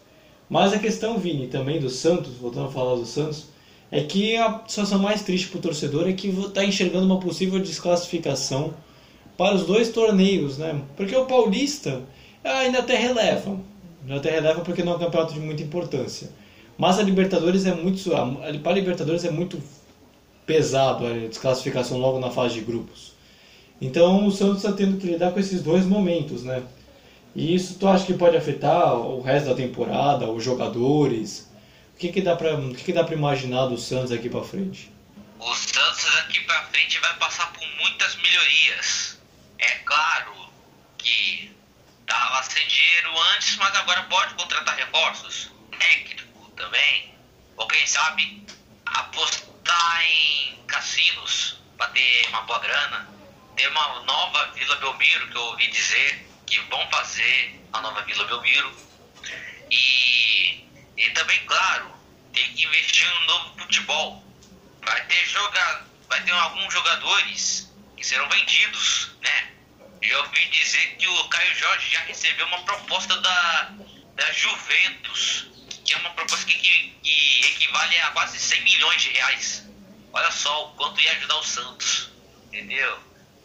[0.48, 3.46] Mas a questão, Vini, também do Santos, voltando a falar do Santos,
[3.90, 7.58] é que a situação mais triste para o torcedor é que está enxergando uma possível
[7.58, 8.72] desclassificação
[9.36, 10.80] para os dois torneios, né?
[10.96, 12.02] Porque o Paulista
[12.44, 13.58] ainda até releva.
[14.08, 16.30] Até releva porque não é um campeonato de muita importância.
[16.78, 18.10] Mas a Libertadores é muito.
[18.62, 19.62] Para a Libertadores é muito
[20.46, 23.12] pesado a desclassificação logo na fase de grupos.
[23.80, 26.62] Então o Santos está tendo que lidar com esses dois momentos, né?
[27.34, 31.50] E isso tu acha que pode afetar o resto da temporada, os jogadores?
[31.94, 34.42] O que, que dá para o que, que dá para imaginar do Santos aqui para
[34.42, 34.90] frente?
[35.38, 39.18] O Santos aqui para frente vai passar por muitas melhorias.
[39.58, 40.32] É claro
[40.96, 41.50] que
[42.08, 45.50] Tava sem dinheiro antes, mas agora pode contratar reforços.
[45.78, 46.22] Técnico
[46.58, 47.14] também.
[47.56, 48.46] Ou quem sabe
[48.84, 53.08] apostar em cassinos para ter uma boa grana.
[53.56, 58.24] Ter uma nova Vila Belmiro, que eu ouvi dizer que vão fazer a nova Vila
[58.24, 58.76] Belmiro.
[59.70, 60.64] E,
[60.96, 61.92] e também, claro,
[62.32, 64.24] tem que investir no novo futebol.
[64.82, 69.52] Vai ter, joga, vai ter alguns jogadores que serão vendidos, né?
[70.00, 73.72] Eu ouvi dizer que o Caio Jorge já recebeu uma proposta da,
[74.14, 75.48] da Juventus,
[75.88, 79.66] que é uma proposta que, que, equivale a quase 100 milhões de reais.
[80.12, 82.10] Olha só o quanto ia ajudar o Santos,
[82.46, 82.98] entendeu?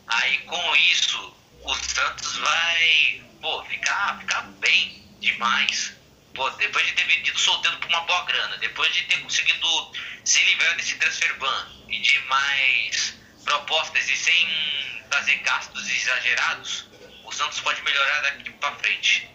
[0.08, 5.96] Aí com isso, o Santos vai pô, ficar, ficar bem demais.
[6.34, 9.94] Pô, depois de ter vendido solteiro por uma boa grana, depois de ter conseguido
[10.26, 16.88] se livrar desse transfer ban e de mais propostas e sem fazer gastos exagerados,
[17.24, 19.30] o Santos pode melhorar daqui para frente.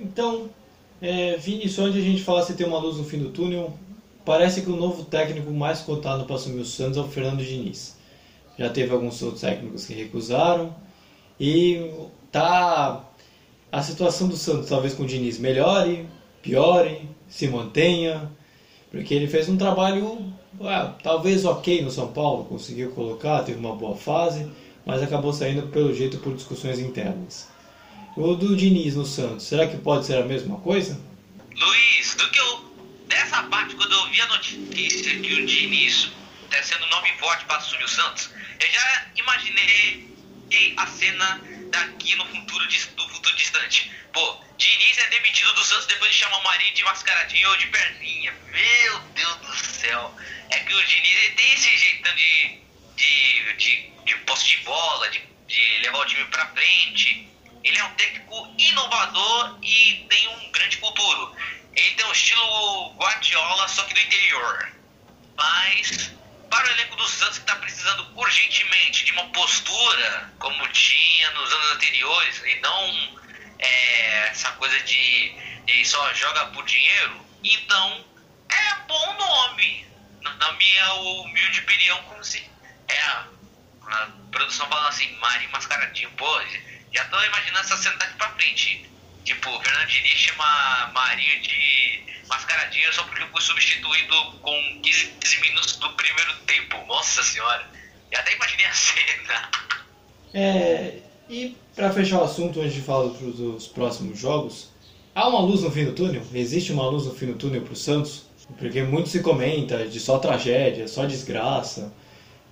[0.00, 0.52] Então,
[1.00, 3.72] é, Vini, só onde a gente fala se tem uma luz no fim do túnel,
[4.24, 7.96] parece que o novo técnico mais cotado para assumir o Santos é o Fernando Diniz.
[8.58, 10.74] Já teve alguns outros técnicos que recusaram
[11.38, 11.92] e
[12.32, 13.04] tá
[13.70, 16.08] a situação do Santos talvez com o Diniz melhore,
[16.42, 18.30] piore, se mantenha,
[18.90, 23.76] porque ele fez um trabalho ah, talvez ok no São Paulo, conseguiu colocar, teve uma
[23.76, 24.50] boa fase,
[24.84, 27.48] mas acabou saindo pelo jeito por discussões internas.
[28.20, 31.00] O do Diniz no Santos, será que pode ser a mesma coisa?
[31.54, 32.74] Luiz, do que eu.
[33.06, 36.10] Dessa parte, quando eu vi a notícia que o Diniz
[36.50, 40.08] está sendo nome forte para assumir o Santos, eu já imaginei
[40.76, 41.40] a cena
[41.70, 42.64] daqui no futuro,
[42.96, 43.88] no futuro distante.
[44.12, 47.68] Pô, Diniz é demitido do Santos depois de chamar o Marinho de mascaradinho ou de
[47.68, 48.34] perninha.
[48.50, 50.12] Meu Deus do céu.
[50.50, 52.58] É que o Diniz tem esse jeitão de,
[52.96, 57.28] de, de, de posse de bola, de, de levar o time pra frente.
[57.64, 61.36] Ele é um técnico inovador e tem um grande futuro.
[61.74, 64.72] Ele tem um estilo Guardiola, só que do interior.
[65.36, 66.12] Mas
[66.50, 71.52] para o elenco do Santos que está precisando urgentemente de uma postura como tinha nos
[71.52, 73.18] anos anteriores e não
[73.58, 75.34] é, essa coisa de,
[75.66, 78.04] de só joga por dinheiro, então
[78.50, 79.86] é bom nome.
[80.20, 82.44] Na minha humilde opinião, como se
[82.88, 83.26] é a,
[84.30, 86.40] produção falando assim, Mari Mascaradinho, pô,
[86.92, 88.88] já tô imaginando essa cena daqui pra frente.
[89.24, 95.76] Tipo, o Fernando Diniz chama Marinho de, mascaradinho só porque fui substituído com 15 minutos
[95.76, 96.86] do primeiro tempo.
[96.86, 97.68] Nossa senhora.
[98.10, 99.50] E até imaginei a cena.
[100.32, 104.70] É, e para fechar o assunto, antes de falar dos próximos jogos,
[105.14, 106.22] há uma luz no fim do túnel?
[106.32, 108.26] Existe uma luz no fim do túnel para o Santos?
[108.58, 111.92] Porque muito se comenta de só tragédia, só desgraça.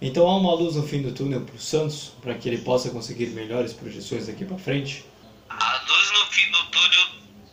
[0.00, 2.90] Então há uma luz no fim do túnel para o Santos, para que ele possa
[2.90, 5.04] conseguir melhores projeções daqui para frente?
[5.48, 7.06] A luz no fim do túnel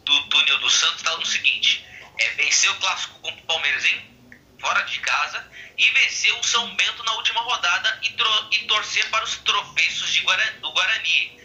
[0.04, 1.86] do, túnel do Santos está no seguinte:
[2.20, 4.02] é vencer o clássico contra o Palmeiras em,
[4.60, 9.10] fora de casa e vencer o São Bento na última rodada e, tro, e torcer
[9.10, 10.22] para os tropeços de
[10.60, 11.42] do Guarani.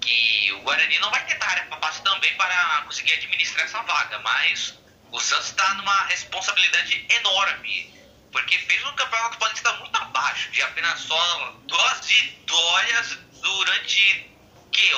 [0.00, 4.78] Que o Guarani não vai ter tarefa também para conseguir administrar essa vaga, mas
[5.10, 7.95] o Santos está numa responsabilidade enorme
[8.36, 14.30] porque fez um campeonato paulista muito abaixo, de apenas só duas vitórias durante
[14.70, 14.94] que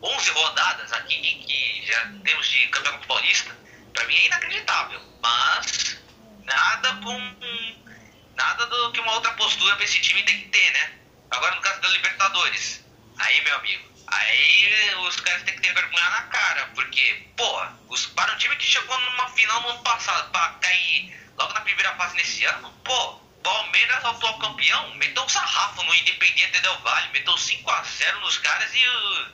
[0.00, 3.58] 11 rodadas aqui que já temos de campeonato paulista.
[3.92, 5.98] Para mim é inacreditável, mas
[6.44, 7.36] nada com
[8.36, 10.92] nada do que uma outra postura para esse time tem que ter, né?
[11.32, 12.84] Agora no caso da Libertadores,
[13.18, 18.06] aí meu amigo, aí os caras têm que ter vergonha na cara, porque, pô, os,
[18.06, 21.94] para um time que chegou numa final no ano passado, para cair logo na primeira
[21.94, 27.34] fase nesse ano, pô, Palmeiras, atual campeão, meteu um sarrafo no Independiente Del Valle, meteu
[27.34, 29.26] 5x0 nos caras e uh,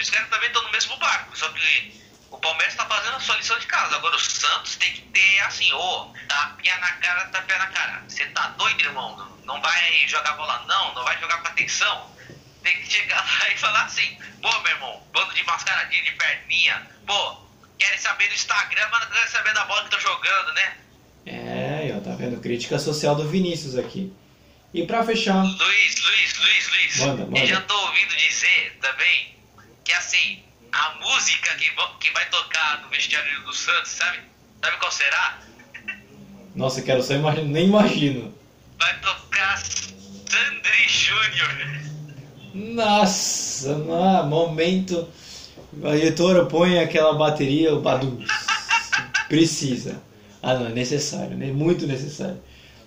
[0.00, 3.36] os caras também estão no mesmo barco, só que o Palmeiras está fazendo a sua
[3.36, 3.94] lição de casa.
[3.96, 8.02] Agora o Santos tem que ter assim, ô, oh, tapinha na cara, tapinha na cara.
[8.08, 9.38] Você tá doido, irmão?
[9.44, 12.10] Não vai jogar bola não, não vai jogar com atenção.
[12.62, 16.90] Tem que chegar lá e falar assim, pô, meu irmão, bando de mascaradinha, de perninha,
[17.06, 17.36] pô,
[17.78, 20.78] querem saber do Instagram, mas não querem saber da bola que tô jogando, né?
[21.26, 22.31] É, ó, tá vendo?
[22.42, 24.12] Crítica social do Vinícius aqui.
[24.74, 25.42] E pra fechar.
[25.42, 26.98] Luiz, Luiz, Luiz, Luiz.
[26.98, 27.38] Manda, manda.
[27.38, 29.36] Eu já tô ouvindo dizer também
[29.84, 31.70] que assim, a música que,
[32.00, 34.18] que vai tocar no vestiário do Santos, sabe?
[34.62, 35.38] Sabe qual será?
[36.54, 38.34] Nossa, quero só imaginar, nem imagino.
[38.78, 41.82] Vai tocar Sandri Júnior.
[42.54, 45.08] Nossa, não, momento.
[45.84, 48.24] A editora põe aquela bateria, o Badum.
[49.28, 50.02] Precisa.
[50.42, 51.46] Ah, não, é necessário, né?
[51.52, 52.42] Muito necessário.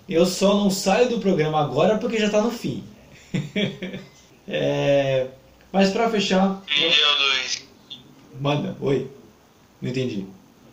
[0.08, 2.84] Eu só não saio do programa agora porque já está no fim.
[4.46, 5.28] é...
[5.72, 6.62] Mas para fechar.
[6.70, 7.64] Entendeu, Luiz?
[8.40, 9.10] Manda, oi.
[9.80, 10.26] Não entendi.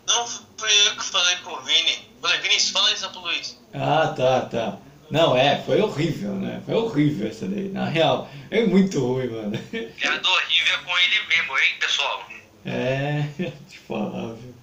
[0.06, 1.98] Não, fui eu que falei pro Vini.
[2.20, 3.58] Falei, Vinícius, fala isso pro Luiz.
[3.72, 4.78] Ah, tá, tá.
[5.10, 6.62] Não, é, foi horrível, né?
[6.64, 7.68] Foi horrível essa daí.
[7.68, 9.58] Na real, é muito ruim, mano.
[9.70, 12.26] Piada horrível com ele mesmo, hein, pessoal?
[12.64, 13.24] É,
[13.68, 14.54] te falar, viu?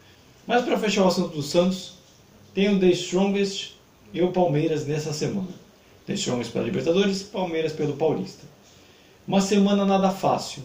[0.48, 2.01] Mas para fechar o assunto do Santos,
[2.54, 3.74] tem o The Strongest
[4.14, 5.50] e o Palmeiras nessa semana.
[6.06, 8.46] The Strongest pela Libertadores, Palmeiras pelo Paulista.
[9.28, 10.64] Uma semana nada fácil.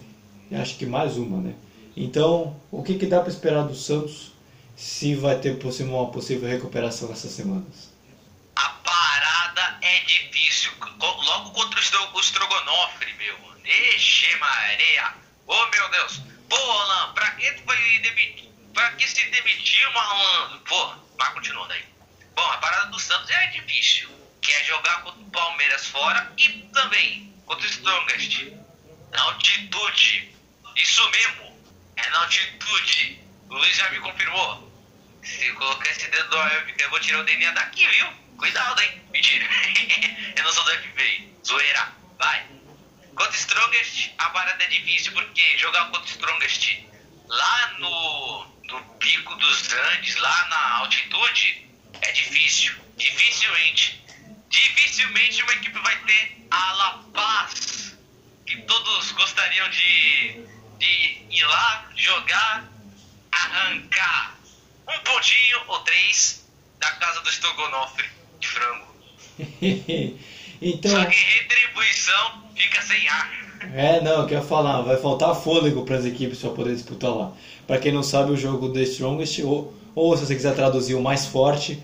[0.53, 1.55] Acho que mais uma, né?
[1.97, 4.33] Então, o que, que dá para esperar do Santos
[4.77, 7.93] se vai ter uma possível recuperação nessas semanas?
[8.57, 10.73] A parada é difícil.
[11.01, 13.37] Logo contra o Strogonoff, meu.
[13.95, 15.15] Ixi, Maria.
[15.47, 16.21] Oh, meu Deus.
[16.49, 18.51] Pô, Alan, pra que tu foi demitir?
[18.77, 20.59] Pra que se demitiu, malandro?
[20.61, 21.83] Pô, mas continuando aí.
[22.35, 24.07] Bom, a parada do Santos é difícil.
[24.43, 28.53] Que é jogar contra o Palmeiras fora e também contra o Strongest.
[29.13, 30.31] Na altitude.
[30.77, 31.59] Isso mesmo.
[31.97, 33.19] É na altitude.
[33.49, 34.71] O Luiz já me confirmou.
[35.23, 38.09] Se colocar esse dedo do eu vou tirar o DNA daqui, viu?
[38.37, 39.03] Cuidado, hein?
[39.11, 39.47] Mentira.
[40.37, 41.35] eu não sou do FBI.
[41.47, 41.95] Zoeira.
[42.19, 42.47] Vai.
[43.15, 46.85] Contra o Strongest, a parada é difícil, porque jogar contra o Strongest
[47.27, 51.67] lá no no pico dos Andes, lá na altitude,
[52.01, 52.75] é difícil.
[52.97, 54.03] Dificilmente.
[54.49, 57.97] Dificilmente uma equipe vai ter a La Paz,
[58.47, 60.45] que todos gostariam de,
[60.79, 62.65] de ir lá, jogar,
[63.33, 64.37] arrancar
[64.89, 66.47] um pontinho ou três
[66.79, 68.03] da casa do Strogonoff
[68.41, 68.97] de frango.
[70.63, 70.91] então...
[70.91, 73.47] Só que retribuição fica sem ar.
[73.75, 77.33] É, não, eu quero falar, vai faltar fôlego para as equipes para poder disputar lá.
[77.67, 81.03] Para quem não sabe, o jogo The Strongest, ou, ou se você quiser traduzir o
[81.03, 81.79] mais forte,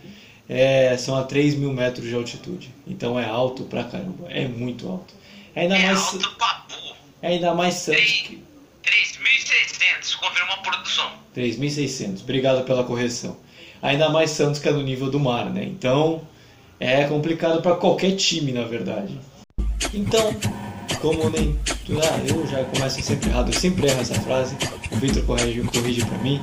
[0.48, 2.70] é, são a 3 mil metros de altitude.
[2.86, 5.14] Então é alto pra caramba, é muito alto.
[5.54, 6.94] É ainda é mais, alto papu.
[7.20, 8.42] É ainda mais Santos que...
[8.84, 11.10] 3.600, confirmou a produção.
[11.36, 13.36] 3.600, obrigado pela correção.
[13.80, 15.64] Ainda mais Santos que é no nível do mar, né?
[15.64, 16.22] Então
[16.78, 19.18] é complicado para qualquer time, na verdade.
[19.94, 20.34] Então,
[21.02, 21.58] como nem.
[22.00, 24.56] Ah, eu já começo sempre errado, eu sempre erro essa frase.
[24.90, 26.40] O Victor corrige, corrige pra mim.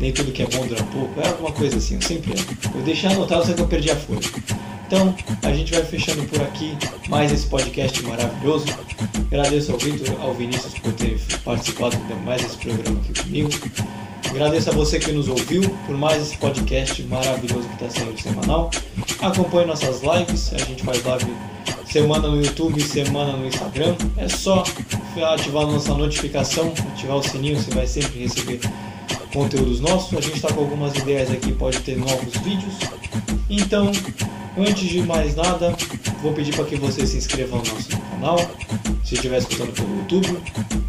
[0.00, 1.20] Nem tudo que é bom dura pouco.
[1.20, 2.44] É alguma coisa assim, eu sempre erro.
[2.74, 4.20] Eu deixei anotado, só que eu perdi a folha.
[4.86, 6.76] Então, a gente vai fechando por aqui
[7.08, 8.66] mais esse podcast maravilhoso.
[9.30, 13.50] Agradeço ao Victor, ao Vinícius por ter participado de mais esse programa aqui comigo.
[14.28, 18.70] Agradeço a você que nos ouviu por mais esse podcast maravilhoso que está sendo semanal.
[19.20, 21.32] Acompanhe nossas lives, a gente faz live
[21.94, 23.94] semana no YouTube, semana no Instagram.
[24.16, 24.64] É só
[25.32, 28.58] ativar a nossa notificação, ativar o sininho, você vai sempre receber
[29.32, 30.18] conteúdos nossos.
[30.18, 32.74] A gente está com algumas ideias aqui, pode ter novos vídeos.
[33.48, 33.92] Então,
[34.58, 35.72] antes de mais nada,
[36.20, 38.38] vou pedir para que você se inscreva no nosso canal,
[39.04, 40.36] se estiver escutando pelo YouTube.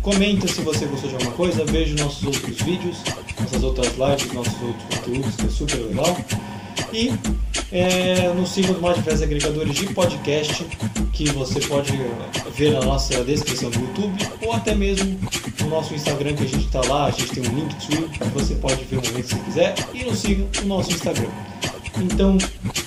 [0.02, 2.98] Comenta se você gostou de alguma coisa, veja nossos outros vídeos,
[3.40, 6.18] nossas outras lives, nossos outros conteúdos, que é super legal.
[6.94, 7.12] E
[7.72, 10.66] é, nos siga nos mais diversos agregadores de podcast
[11.12, 11.92] que você pode
[12.56, 15.20] ver na nossa descrição do YouTube ou até mesmo
[15.62, 18.24] no nosso Instagram que a gente está lá, a gente tem um link to que
[18.30, 21.30] você pode ver o momento você quiser e nos siga no nosso Instagram.
[21.98, 22.38] Então,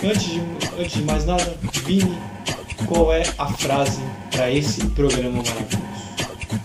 [0.05, 0.43] antes de,
[0.79, 2.17] antes de mais nada, Vini,
[2.87, 5.89] qual é a frase para esse programa maravilhoso?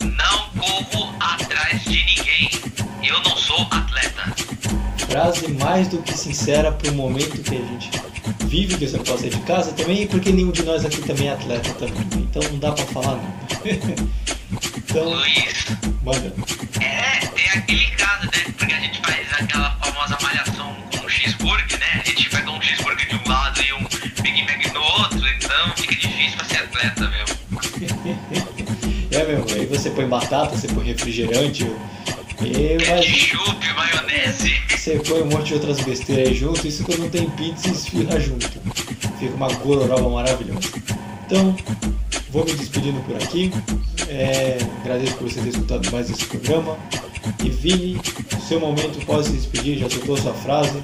[0.02, 1.13] Não corro
[5.14, 7.92] Frase mais do que sincera para o momento que a gente
[8.48, 11.28] vive, que você não pode sair de casa também, porque nenhum de nós aqui também
[11.28, 12.04] é atleta também.
[12.16, 13.34] Então não dá para falar nada.
[14.76, 15.66] então, Luiz,
[16.02, 16.34] manda.
[16.82, 18.54] é, é aquele caso, né?
[18.58, 22.02] Porque a gente faz aquela famosa malhação com um cheeseburger, né?
[22.04, 23.84] A gente pega um cheeseburger de um lado e um
[24.24, 27.38] Big Mac no outro, então fica difícil pra ser atleta mesmo.
[29.14, 31.72] É mesmo, aí você põe batata, você põe refrigerante,
[32.42, 34.03] e, mas Ketchup, maionese.
[34.92, 38.50] Põe um monte de outras besteiras aí junto, isso quando tem pizza esfirra junto.
[39.18, 40.60] Fica uma gororoba maravilhosa.
[41.26, 41.56] Então,
[42.30, 43.52] vou me despedindo por aqui.
[44.10, 46.78] É, agradeço por você ter escutado mais esse programa.
[47.44, 48.02] E Vini,
[48.48, 50.78] seu momento pode se despedir, já soltou sua frase.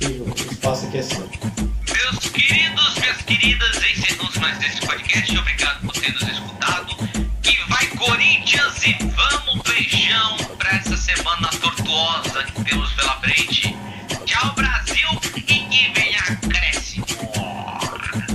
[0.00, 1.18] Que o espaço aqui é seu.
[1.20, 5.43] Meus queridos, minhas queridas, encerramos mais desse podcast.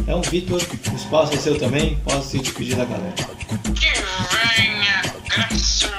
[0.09, 0.59] Então, Vitor,
[0.91, 1.95] o espaço é seu também.
[1.97, 3.13] Pode se despedir da galera.
[3.75, 3.91] Que
[4.33, 5.91] venha acréscimo!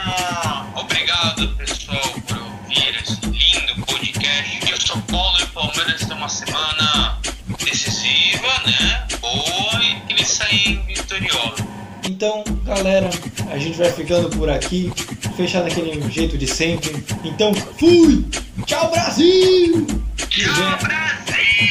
[0.74, 4.68] Obrigado, pessoal, por ouvir esse lindo podcast.
[4.68, 7.20] Eu sou Paulo e o Palmeiras tem uma semana
[7.64, 9.06] decisiva, né?
[9.20, 11.64] Boa e que eles saem vitoriosos.
[12.04, 13.08] Então, galera,
[13.48, 14.92] a gente vai ficando por aqui,
[15.36, 16.90] fechar daquele jeito de sempre.
[17.22, 18.26] Então, fui!
[18.66, 19.86] Tchau, Brasil!
[20.28, 21.69] Tchau, Brasil!